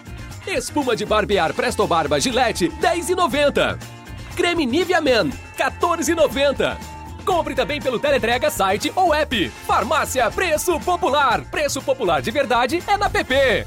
Espuma 0.46 0.94
de 0.94 1.06
barbear 1.06 1.54
Presto 1.54 1.86
Barba 1.86 2.20
Gillette 2.20 2.68
10,90. 2.68 3.78
Creme 4.36 4.66
Nivea 4.66 5.00
Men 5.00 5.30
14,90. 5.56 6.76
Compre 7.24 7.54
também 7.54 7.80
pelo 7.80 7.98
Teletrega 7.98 8.50
site 8.50 8.92
ou 8.94 9.14
app. 9.14 9.48
Farmácia 9.66 10.30
Preço 10.30 10.78
Popular. 10.80 11.42
Preço 11.50 11.80
popular 11.80 12.20
de 12.20 12.30
verdade 12.30 12.82
é 12.86 12.96
na 12.96 13.08
PP. 13.08 13.66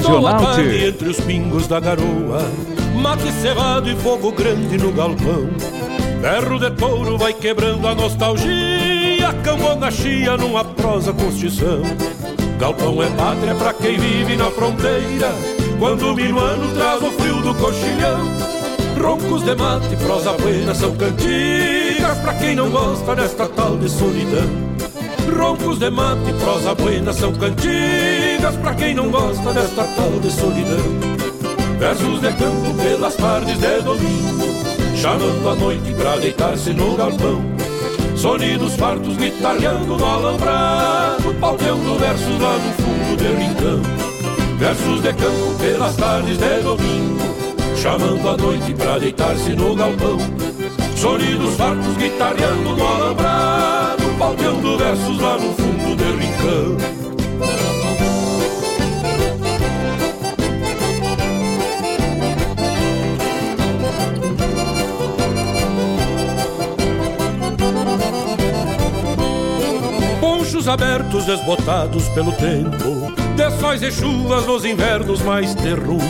Regional. 0.00 0.40
Tarde 0.40 0.84
entre 0.86 1.08
os 1.08 1.20
pingos 1.20 1.66
da 1.66 1.78
garoa 1.78 2.40
Mate 2.94 3.30
cevado 3.32 3.88
e 3.90 3.96
fogo 3.96 4.32
grande 4.32 4.76
no 4.78 4.92
galpão. 4.92 5.48
Berro 6.20 6.58
de 6.58 6.70
touro 6.72 7.18
vai 7.18 7.32
quebrando 7.32 7.86
a 7.86 7.94
nostalgia 7.94 9.32
Cambona 9.42 9.90
chia 9.90 10.36
numa 10.36 10.64
prosa 10.64 11.12
constição 11.12 11.82
Galpão 12.58 13.02
é 13.02 13.08
pátria 13.10 13.54
pra 13.54 13.72
quem 13.72 13.98
vive 13.98 14.36
na 14.36 14.50
fronteira 14.50 15.32
Quando 15.78 16.10
o 16.10 16.14
minuano 16.14 16.74
traz 16.74 17.02
o 17.02 17.10
frio 17.12 17.40
do 17.42 17.54
coxilhão. 17.54 18.20
Roncos 19.00 19.42
de 19.44 19.54
mate, 19.54 19.96
prosa 19.96 20.32
buena 20.32 20.74
são 20.74 20.94
cantigas 20.94 22.18
Pra 22.18 22.34
quem 22.34 22.54
não 22.54 22.70
gosta 22.70 23.14
desta 23.14 23.48
tal 23.48 23.76
de 23.78 23.88
solidão 23.88 24.69
Roncos 25.36 25.78
de 25.78 25.90
mate, 25.90 26.32
prosa 26.40 26.74
buena 26.74 27.12
são 27.12 27.32
cantigas 27.32 28.56
Pra 28.60 28.74
quem 28.74 28.94
não 28.94 29.10
gosta 29.10 29.52
desta 29.52 29.84
tal 29.84 30.10
de 30.20 30.30
solidão. 30.30 31.20
Versos 31.78 32.20
de 32.20 32.32
campo 32.32 32.74
pelas 32.82 33.16
tardes 33.16 33.58
de 33.58 33.80
domingo 33.82 34.46
Chamando 34.96 35.48
a 35.48 35.54
noite 35.54 35.94
pra 35.94 36.16
deitar-se 36.16 36.72
no 36.72 36.96
galpão. 36.96 37.42
Sonidos 38.16 38.74
fartos 38.74 39.16
guitarreando 39.16 39.96
no 39.96 40.04
alambrado 40.04 41.34
Palteando 41.40 41.98
versos 41.98 42.40
lá 42.40 42.52
no 42.52 42.72
fundo 42.74 43.16
de 43.16 43.28
rincão. 43.28 44.58
Versos 44.58 45.02
de 45.02 45.12
campo 45.14 45.54
pelas 45.58 45.96
tardes 45.96 46.36
de 46.36 46.60
domingo 46.62 47.22
Chamando 47.76 48.28
a 48.28 48.36
noite 48.36 48.74
pra 48.74 48.98
deitar-se 48.98 49.54
no 49.54 49.74
galpão. 49.74 50.18
Sonidos 50.96 51.54
fartos 51.54 51.96
guitarreando 51.96 52.76
no 52.76 52.86
alambrado 52.86 54.02
Palteando 54.18 54.69
versos 54.90 55.20
lá 55.20 55.38
no 55.38 55.54
fundo 55.54 55.96
de 55.96 56.04
rincão. 56.04 56.76
Ponchos 70.20 70.66
abertos 70.66 71.24
desbotados 71.24 72.08
pelo 72.08 72.32
tempo 72.32 73.12
De 73.36 73.50
sóis 73.60 73.82
e 73.82 73.92
chuvas 73.92 74.44
nos 74.46 74.64
invernos 74.64 75.22
mais 75.22 75.54
terruns. 75.54 76.02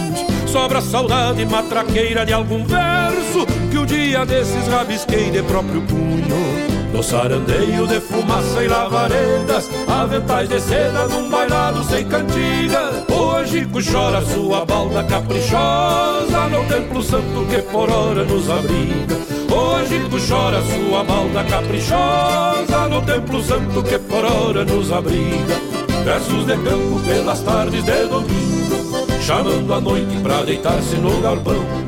Sobra 0.47 0.81
saudade 0.81 1.45
matraqueira 1.45 2.25
de 2.25 2.33
algum 2.33 2.65
verso 2.65 3.47
Que 3.71 3.77
o 3.77 3.85
dia 3.85 4.25
desses 4.25 4.67
rabisquei 4.69 5.31
de 5.31 5.43
próprio 5.43 5.83
punho 5.83 6.80
no 6.93 7.03
sarandeio 7.03 7.87
de 7.87 8.01
fumaça 8.01 8.63
e 8.63 8.69
lavaredas 8.69 9.71
Aventais 9.87 10.49
de 10.49 10.61
seda 10.61 11.07
num 11.09 11.29
bailado 11.29 11.83
sem 11.85 12.07
cantiga. 12.07 13.05
Hoje 13.09 13.67
chora 13.91 14.21
sua 14.23 14.65
balda 14.65 15.05
caprichosa 15.05 16.49
No 16.51 16.65
templo 16.67 17.03
santo 17.03 17.47
que 17.49 17.63
por 17.63 17.91
hora 17.91 18.25
nos 18.25 18.51
abriga. 18.51 19.17
Hoje 19.51 20.01
chora 20.29 20.63
sua 20.63 21.05
balda 21.05 21.45
caprichosa 21.45 22.89
No 22.89 23.03
templo 23.03 23.43
santo 23.43 23.83
que 23.83 23.99
por 23.99 24.25
hora 24.25 24.65
nos 24.65 24.91
abriga. 24.93 25.57
Versos 26.05 26.47
de 26.47 26.57
campo 26.57 27.01
pelas 27.07 27.41
tardes 27.43 27.85
de 27.85 28.07
domingo 28.07 29.07
Chamando 29.21 29.75
a 29.75 29.81
noite 29.81 30.17
pra 30.23 30.43
deitar-se 30.43 30.97
no 30.97 31.21
galpão 31.21 31.80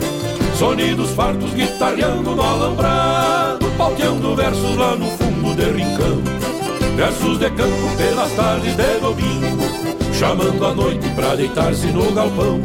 Sonidos 0.62 1.10
fartos 1.10 1.52
guitarreando 1.55 2.36
no 2.36 2.40
alambrado 2.40 3.68
Palteando 3.76 4.36
versos 4.36 4.76
lá 4.76 4.94
no 4.94 5.06
fundo 5.10 5.56
de 5.56 5.64
rincão. 5.64 6.22
Versos 6.94 7.40
de 7.40 7.51
campo 7.51 7.97
pelas 7.97 8.32
tardes 8.34 8.76
de 8.76 9.01
domingo 9.01 9.64
Chamando 10.14 10.64
a 10.64 10.72
noite 10.72 11.09
pra 11.16 11.34
deitar-se 11.34 11.89
no 11.89 12.12
galpão. 12.12 12.60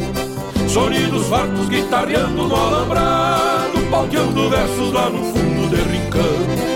Sonidos 0.70 1.26
fartos 1.26 1.68
guitarreando 1.70 2.48
no 2.48 2.56
alambrado 2.56 3.82
Palteando 3.90 4.48
versos 4.48 4.94
lá 4.94 5.10
no 5.10 5.34
fundo 5.34 5.68
de 5.68 5.82
rincão 5.82 6.68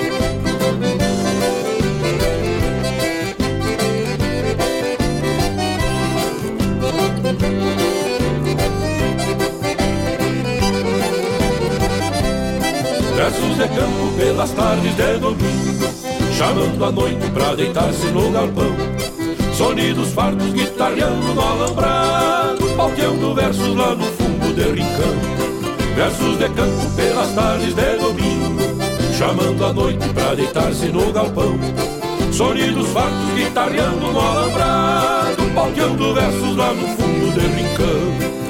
Versos 13.32 13.58
de 13.58 13.68
campo 13.70 14.12
pelas 14.18 14.52
tardes 14.52 14.94
de 14.94 15.18
domingo 15.18 15.88
Chamando 16.38 16.84
a 16.84 16.92
noite 16.92 17.30
pra 17.32 17.56
deitar-se 17.56 18.08
no 18.08 18.30
galpão 18.30 18.76
Sonidos 19.54 20.10
fartos 20.10 20.52
guitarreando 20.52 21.34
no 21.34 21.42
alambrado 21.42 22.68
Palteando 22.76 23.34
versos 23.34 23.74
lá 23.74 23.96
no 23.96 24.04
fundo 24.04 24.54
de 24.54 24.64
rincão 24.64 25.96
Versos 25.96 26.38
de 26.40 26.50
campo 26.50 26.96
pelas 26.98 27.34
tardes 27.34 27.74
de 27.74 27.98
domingo 27.98 28.60
Chamando 29.18 29.66
a 29.66 29.74
noite 29.74 30.10
pra 30.10 30.36
deitar-se 30.36 30.88
no 30.88 31.14
galpão 31.14 31.58
Sonidos 32.34 32.90
fartos 32.90 33.34
guitarreando 33.34 34.12
no 34.12 34.20
alambrado 34.20 35.44
Palteando 35.56 36.14
versos 36.14 36.58
lá 36.58 36.74
no 36.74 36.86
fundo 36.98 37.32
de 37.32 37.48
rincão 37.48 38.41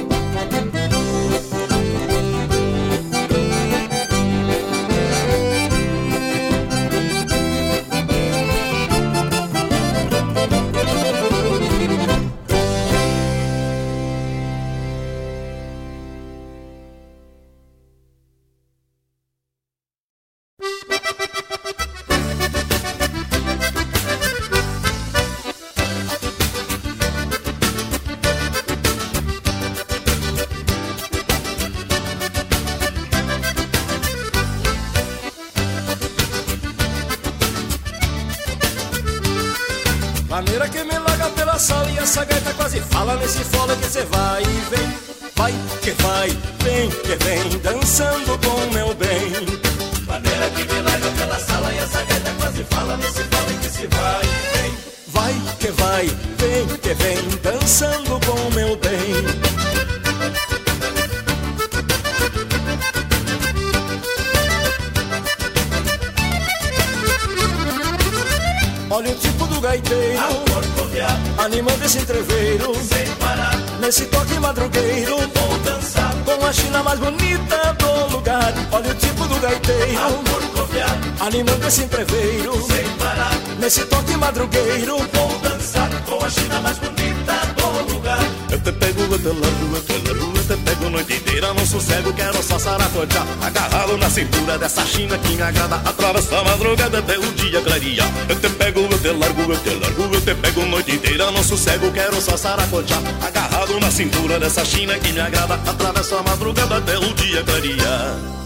Olha 68.92 69.10
o 69.10 69.14
tipo 69.14 69.46
do 69.46 69.58
gaiteiro 69.58 70.20
Animando 71.38 71.82
esse 71.82 71.96
entreveiro. 71.96 72.74
Sem 72.74 73.06
parar. 73.14 73.56
Nesse 73.80 74.04
toque 74.04 74.34
madrugueiro 74.34 75.16
Vou 75.16 75.58
dançar. 75.64 76.14
Com 76.26 76.44
a 76.44 76.52
china 76.52 76.82
mais 76.82 77.00
bonita 77.00 77.74
do 77.78 78.12
lugar. 78.12 78.52
Olha 78.70 78.90
o 78.90 78.94
tipo 78.94 79.26
do 79.26 79.40
gaiteiro 79.40 80.51
Animando 81.22 81.66
esse 81.68 81.82
entreveiro. 81.82 82.52
Sem 82.62 82.88
parar. 82.98 83.32
Nesse 83.58 83.84
toque 83.84 84.16
madrugueiro. 84.16 84.96
Vou 85.12 85.38
dançar 85.38 85.88
Com 86.04 86.24
a 86.24 86.28
china 86.28 86.60
mais 86.60 86.78
bonita 86.78 87.32
do 87.56 87.94
lugar. 87.94 88.18
Eu 88.50 88.58
te 88.58 88.72
pego 88.72 89.14
até 89.14 89.28
largo, 89.28 89.76
até 89.76 89.94
largo, 89.94 90.36
eu 90.36 90.44
te 90.44 90.56
pego 90.64 90.84
no 90.84 90.90
noite 90.90 91.14
inteira. 91.14 91.54
No 91.54 91.66
sossego, 91.66 92.12
quero 92.12 92.42
só 92.42 92.58
saracotear. 92.58 93.24
Agarrado 93.40 93.96
na 93.98 94.10
cintura 94.10 94.58
dessa 94.58 94.84
china 94.84 95.16
que 95.18 95.36
me 95.36 95.42
agrada. 95.42 95.76
Atravessa 95.76 96.38
a 96.38 96.44
madrugada 96.44 96.98
até 96.98 97.18
o 97.18 97.32
dia 97.32 97.60
clarear 97.60 98.10
Eu 98.28 98.40
te 98.40 98.48
pego, 98.48 98.80
eu 98.80 98.98
te 98.98 99.08
largo, 99.08 99.42
eu 99.42 99.58
te 99.58 99.70
largo, 99.70 100.14
eu 100.14 100.20
te 100.20 100.34
pego 100.34 100.66
noite 100.66 100.92
inteira. 100.92 101.30
No 101.30 101.44
sossego, 101.44 101.90
quero 101.92 102.20
só 102.20 102.36
saracotear. 102.36 103.00
Agarrado 103.24 103.78
na 103.78 103.90
cintura 103.90 104.40
dessa 104.40 104.64
china 104.64 104.98
que 104.98 105.12
me 105.12 105.20
agrada. 105.20 105.54
Atravessa 105.54 106.18
a 106.18 106.22
madrugada 106.24 106.78
até 106.78 106.98
o 106.98 107.14
dia 107.14 107.44
clarear 107.44 108.41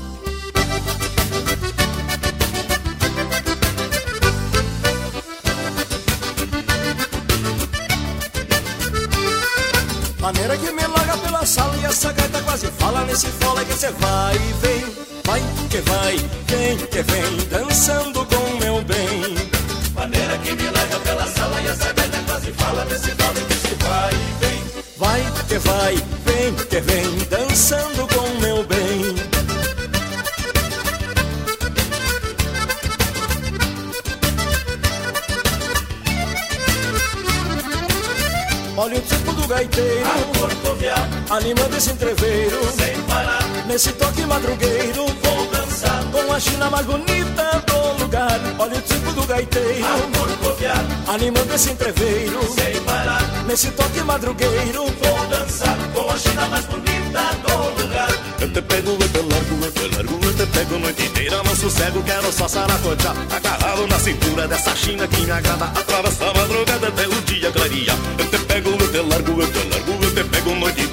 nesse 13.07 13.27
fola 13.29 13.65
que 13.65 13.73
cê 13.73 13.91
vai 13.93 14.35
e 14.35 14.53
vem, 14.61 14.85
vai 15.25 15.41
que 15.71 15.81
vai, 15.83 16.17
vem 16.47 16.77
que 16.77 17.03
vem, 17.03 17.49
dançando 17.49 18.27
com 18.27 18.59
meu 18.59 18.83
bem. 18.83 19.35
Maneira 19.95 20.37
que 20.39 20.53
me 20.53 20.71
larga 20.71 20.99
pela 21.01 21.27
sala 21.27 21.61
e 21.61 21.67
essa 21.69 21.93
gaita 21.93 22.19
quase 22.27 22.53
fala 22.53 22.85
nesse 22.85 23.11
fola 23.13 23.41
que 23.49 23.55
cê 23.55 23.75
vai 23.85 24.13
e 24.13 24.45
vem, 24.45 24.63
vai 24.97 25.23
que 25.49 25.59
vai, 25.59 25.95
vem 26.25 26.55
que 26.55 26.81
vem, 26.81 27.19
dançando 27.31 28.07
com 28.09 28.41
meu 28.41 28.65
bem. 28.65 29.17
Olha 38.79 38.99
o 38.99 39.01
tipo 39.01 39.33
do 39.33 39.49
gaiteiro 39.49 40.26
Animando 41.29 41.77
esse 41.77 41.91
entreveiro. 41.91 42.57
Sem 42.77 43.03
parar. 43.03 43.43
Nesse 43.67 43.93
toque 43.93 44.23
madrugueiro. 44.23 45.07
Vou 45.23 45.47
dançar. 45.51 46.05
Com 46.13 46.33
a 46.33 46.41
china 46.41 46.71
mais 46.71 46.87
bonita 46.87 47.63
do 47.67 48.03
lugar. 48.03 48.41
Olha 48.59 48.79
o 48.79 48.81
tipo 48.81 49.13
do 49.13 49.27
gaiteiro. 49.27 49.87
Animando 51.09 51.55
esse 51.55 51.71
entreveiro. 51.71 52.41
Sem 52.55 52.81
parar. 52.83 53.23
Nesse 53.47 53.71
toque 53.73 54.01
madrugueiro. 54.03 54.85
Vou 54.85 55.27
dançar. 55.29 55.77
Com 55.93 56.11
a 56.11 56.17
china 56.17 56.47
mais 56.49 56.65
bonita 56.67 57.21
do 57.45 57.83
lugar. 57.83 58.09
Eu 58.41 58.53
te 58.53 58.63
pego, 58.63 58.91
eu 58.91 58.99
te 58.99 59.19
largo, 59.19 59.65
eu 59.65 59.73
te 59.73 59.97
largo, 59.97 60.27
eu 60.27 60.35
te 60.35 60.47
pego 60.47 60.79
noite 60.79 61.03
inteira. 61.03 61.43
No 61.43 61.57
sossego, 61.57 62.03
quero 62.03 62.31
só 62.31 62.47
saracotear 62.47 63.17
Agarrado 63.31 63.87
na 63.87 63.99
cintura 63.99 64.47
dessa 64.47 64.77
china 64.77 65.09
que 65.09 65.23
me 65.23 65.31
agrada. 65.31 65.65
Atravessa 65.65 66.31
a 66.31 66.35
madrugada 66.35 66.89
até 66.89 67.09
o 67.09 67.23
dia 67.23 67.51
clarear. 67.51 67.97
Eu 68.19 68.27
te 68.27 68.39
pego, 68.39 68.71
eu 68.71 68.93
te 68.93 68.99
largo, 68.99 69.43
eu 69.43 69.51
te 69.51 69.59
largo, 69.59 69.76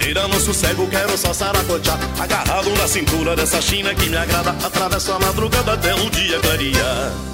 inteira 0.03 0.27
no 0.27 0.39
sossego, 0.39 0.87
quero 0.89 1.17
só 1.17 1.33
saracotear. 1.33 1.97
Agarrado 2.19 2.69
na 2.71 2.87
cintura 2.87 3.35
dessa 3.35 3.61
china 3.61 3.95
que 3.95 4.09
me 4.09 4.17
agrada. 4.17 4.51
Atravessa 4.65 5.15
a 5.15 5.19
madrugada 5.19 5.73
até 5.73 5.95
o 5.95 6.09
dia 6.09 6.39
clarear 6.41 7.33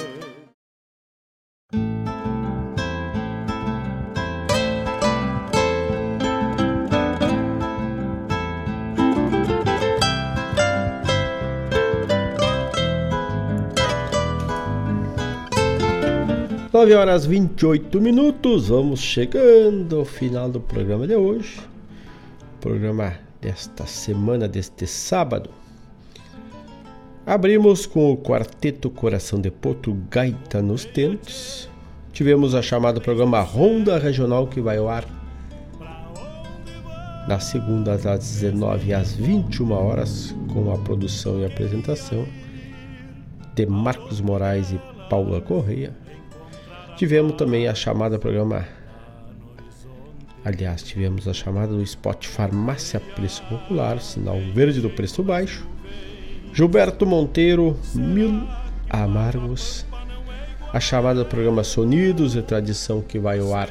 Nove 16.81 16.95
horas 16.95 17.27
28 17.27 18.01
minutos, 18.01 18.69
vamos 18.69 18.99
chegando 19.01 19.97
ao 19.97 20.03
final 20.03 20.49
do 20.49 20.59
programa 20.59 21.05
de 21.05 21.15
hoje. 21.15 21.59
Programa 22.59 23.13
desta 23.39 23.85
semana, 23.85 24.47
deste 24.47 24.87
sábado. 24.87 25.51
Abrimos 27.23 27.85
com 27.85 28.11
o 28.11 28.17
quarteto 28.17 28.89
Coração 28.89 29.39
de 29.39 29.51
Poto 29.51 29.95
Gaita 30.09 30.59
nos 30.59 30.83
Tentos. 30.83 31.69
Tivemos 32.13 32.55
a 32.55 32.63
chamada 32.63 32.99
programa 32.99 33.41
Ronda 33.41 33.99
Regional 33.99 34.47
que 34.47 34.59
vai 34.59 34.77
ao 34.77 34.89
ar 34.89 35.05
na 37.27 37.39
segunda 37.39 37.95
das 37.95 38.41
19 38.41 38.91
às 38.91 39.13
21 39.13 39.71
horas 39.71 40.35
com 40.51 40.73
a 40.73 40.79
produção 40.79 41.41
e 41.41 41.45
apresentação 41.45 42.25
de 43.53 43.67
Marcos 43.67 44.19
Moraes 44.19 44.71
e 44.71 44.81
Paula 45.07 45.39
Correia. 45.41 46.00
Tivemos 47.01 47.33
também 47.33 47.67
a 47.67 47.73
chamada 47.73 48.19
programa 48.19 48.63
Aliás, 50.45 50.83
tivemos 50.83 51.27
a 51.27 51.33
chamada 51.33 51.73
do 51.73 51.81
spot 51.81 52.27
Farmácia 52.27 52.99
Preço 52.99 53.41
Popular, 53.49 53.99
sinal 53.99 54.39
verde 54.53 54.81
do 54.81 54.89
preço 54.91 55.23
baixo. 55.23 55.67
Gilberto 56.53 57.03
Monteiro, 57.07 57.75
Mil 57.95 58.47
Amargos. 58.87 59.83
A 60.71 60.79
chamada 60.79 61.23
do 61.23 61.25
programa 61.25 61.63
Sonidos 61.63 62.35
e 62.35 62.43
Tradição 62.43 63.01
que 63.01 63.17
vai 63.17 63.39
ao 63.39 63.55
ar 63.55 63.69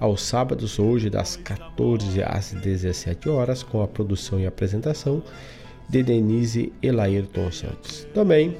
aos 0.00 0.20
sábados, 0.22 0.80
hoje, 0.80 1.08
das 1.08 1.36
14 1.36 2.24
às 2.24 2.50
17 2.50 3.28
horas, 3.28 3.62
com 3.62 3.84
a 3.84 3.86
produção 3.86 4.40
e 4.40 4.46
apresentação 4.48 5.22
de 5.88 6.02
Denise 6.02 6.72
e 6.82 6.90
Laírton 6.90 7.52
Santos. 7.52 8.04
Também, 8.12 8.56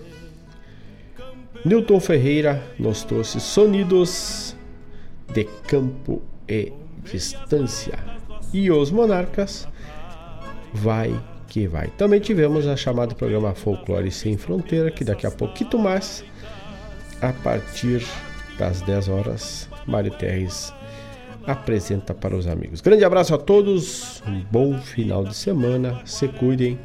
Newton 1.65 2.01
Ferreira 2.01 2.61
nos 2.77 3.05
trouxe 3.05 3.41
Sonidos 3.41 4.57
de 5.33 5.45
Campo 5.69 6.21
e 6.49 6.73
Distância. 7.05 7.99
E 8.53 8.69
os 8.69 8.91
Monarcas 8.91 9.69
vai 10.75 11.15
que 11.47 11.69
vai. 11.69 11.87
Também 11.97 12.19
tivemos 12.19 12.67
a 12.67 12.77
chamada 12.77 13.15
programa 13.15 13.55
Folclore 13.55 14.11
Sem 14.11 14.37
Fronteira, 14.37 14.91
que 14.91 15.05
daqui 15.05 15.25
a 15.25 15.31
pouquinho 15.31 15.79
mais, 15.79 16.25
a 17.21 17.33
partir 17.33 18.05
das 18.59 18.83
10 18.83 19.09
horas, 19.09 19.69
Mário 19.87 20.11
Terres 20.11 20.75
apresenta 21.47 22.13
para 22.13 22.37
os 22.37 22.49
amigos. 22.49 22.81
Grande 22.81 23.05
abraço 23.05 23.35
a 23.37 23.39
todos, 23.39 24.21
um 24.27 24.41
bom 24.51 24.79
final 24.79 25.25
de 25.25 25.37
semana, 25.37 26.01
se 26.05 26.27
cuidem 26.27 26.77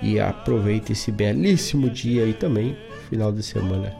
e 0.00 0.18
aproveitem 0.18 0.92
esse 0.92 1.12
belíssimo 1.12 1.90
dia 1.90 2.24
e 2.24 2.32
também 2.32 2.74
final 3.08 3.32
de 3.32 3.42
semana 3.42 3.94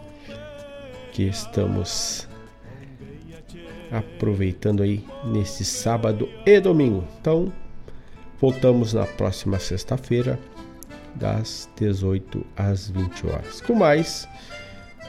que 1.12 1.24
estamos 1.24 2.28
aproveitando 3.90 4.82
aí 4.82 5.04
nesse 5.24 5.64
sábado 5.64 6.28
e 6.46 6.60
domingo. 6.60 7.04
Então, 7.20 7.52
voltamos 8.40 8.92
na 8.92 9.06
próxima 9.06 9.58
sexta-feira, 9.58 10.38
das 11.14 11.68
18 11.76 12.46
às 12.56 12.90
20 12.90 13.26
horas, 13.26 13.60
com 13.60 13.74
mais 13.74 14.28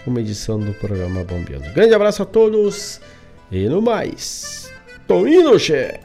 uma 0.07 0.21
edição 0.21 0.59
do 0.59 0.73
programa 0.73 1.23
Bombeando. 1.23 1.71
Grande 1.73 1.93
abraço 1.93 2.23
a 2.23 2.25
todos 2.25 2.99
e 3.51 3.67
no 3.67 3.81
mais, 3.81 4.71
tô 5.07 5.27
indo, 5.27 5.59
che! 5.59 5.99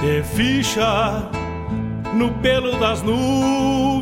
De 0.00 0.22
ficha 0.22 1.28
no 2.14 2.30
pelo 2.42 2.78
das 2.78 3.02
nuvens. 3.02 4.00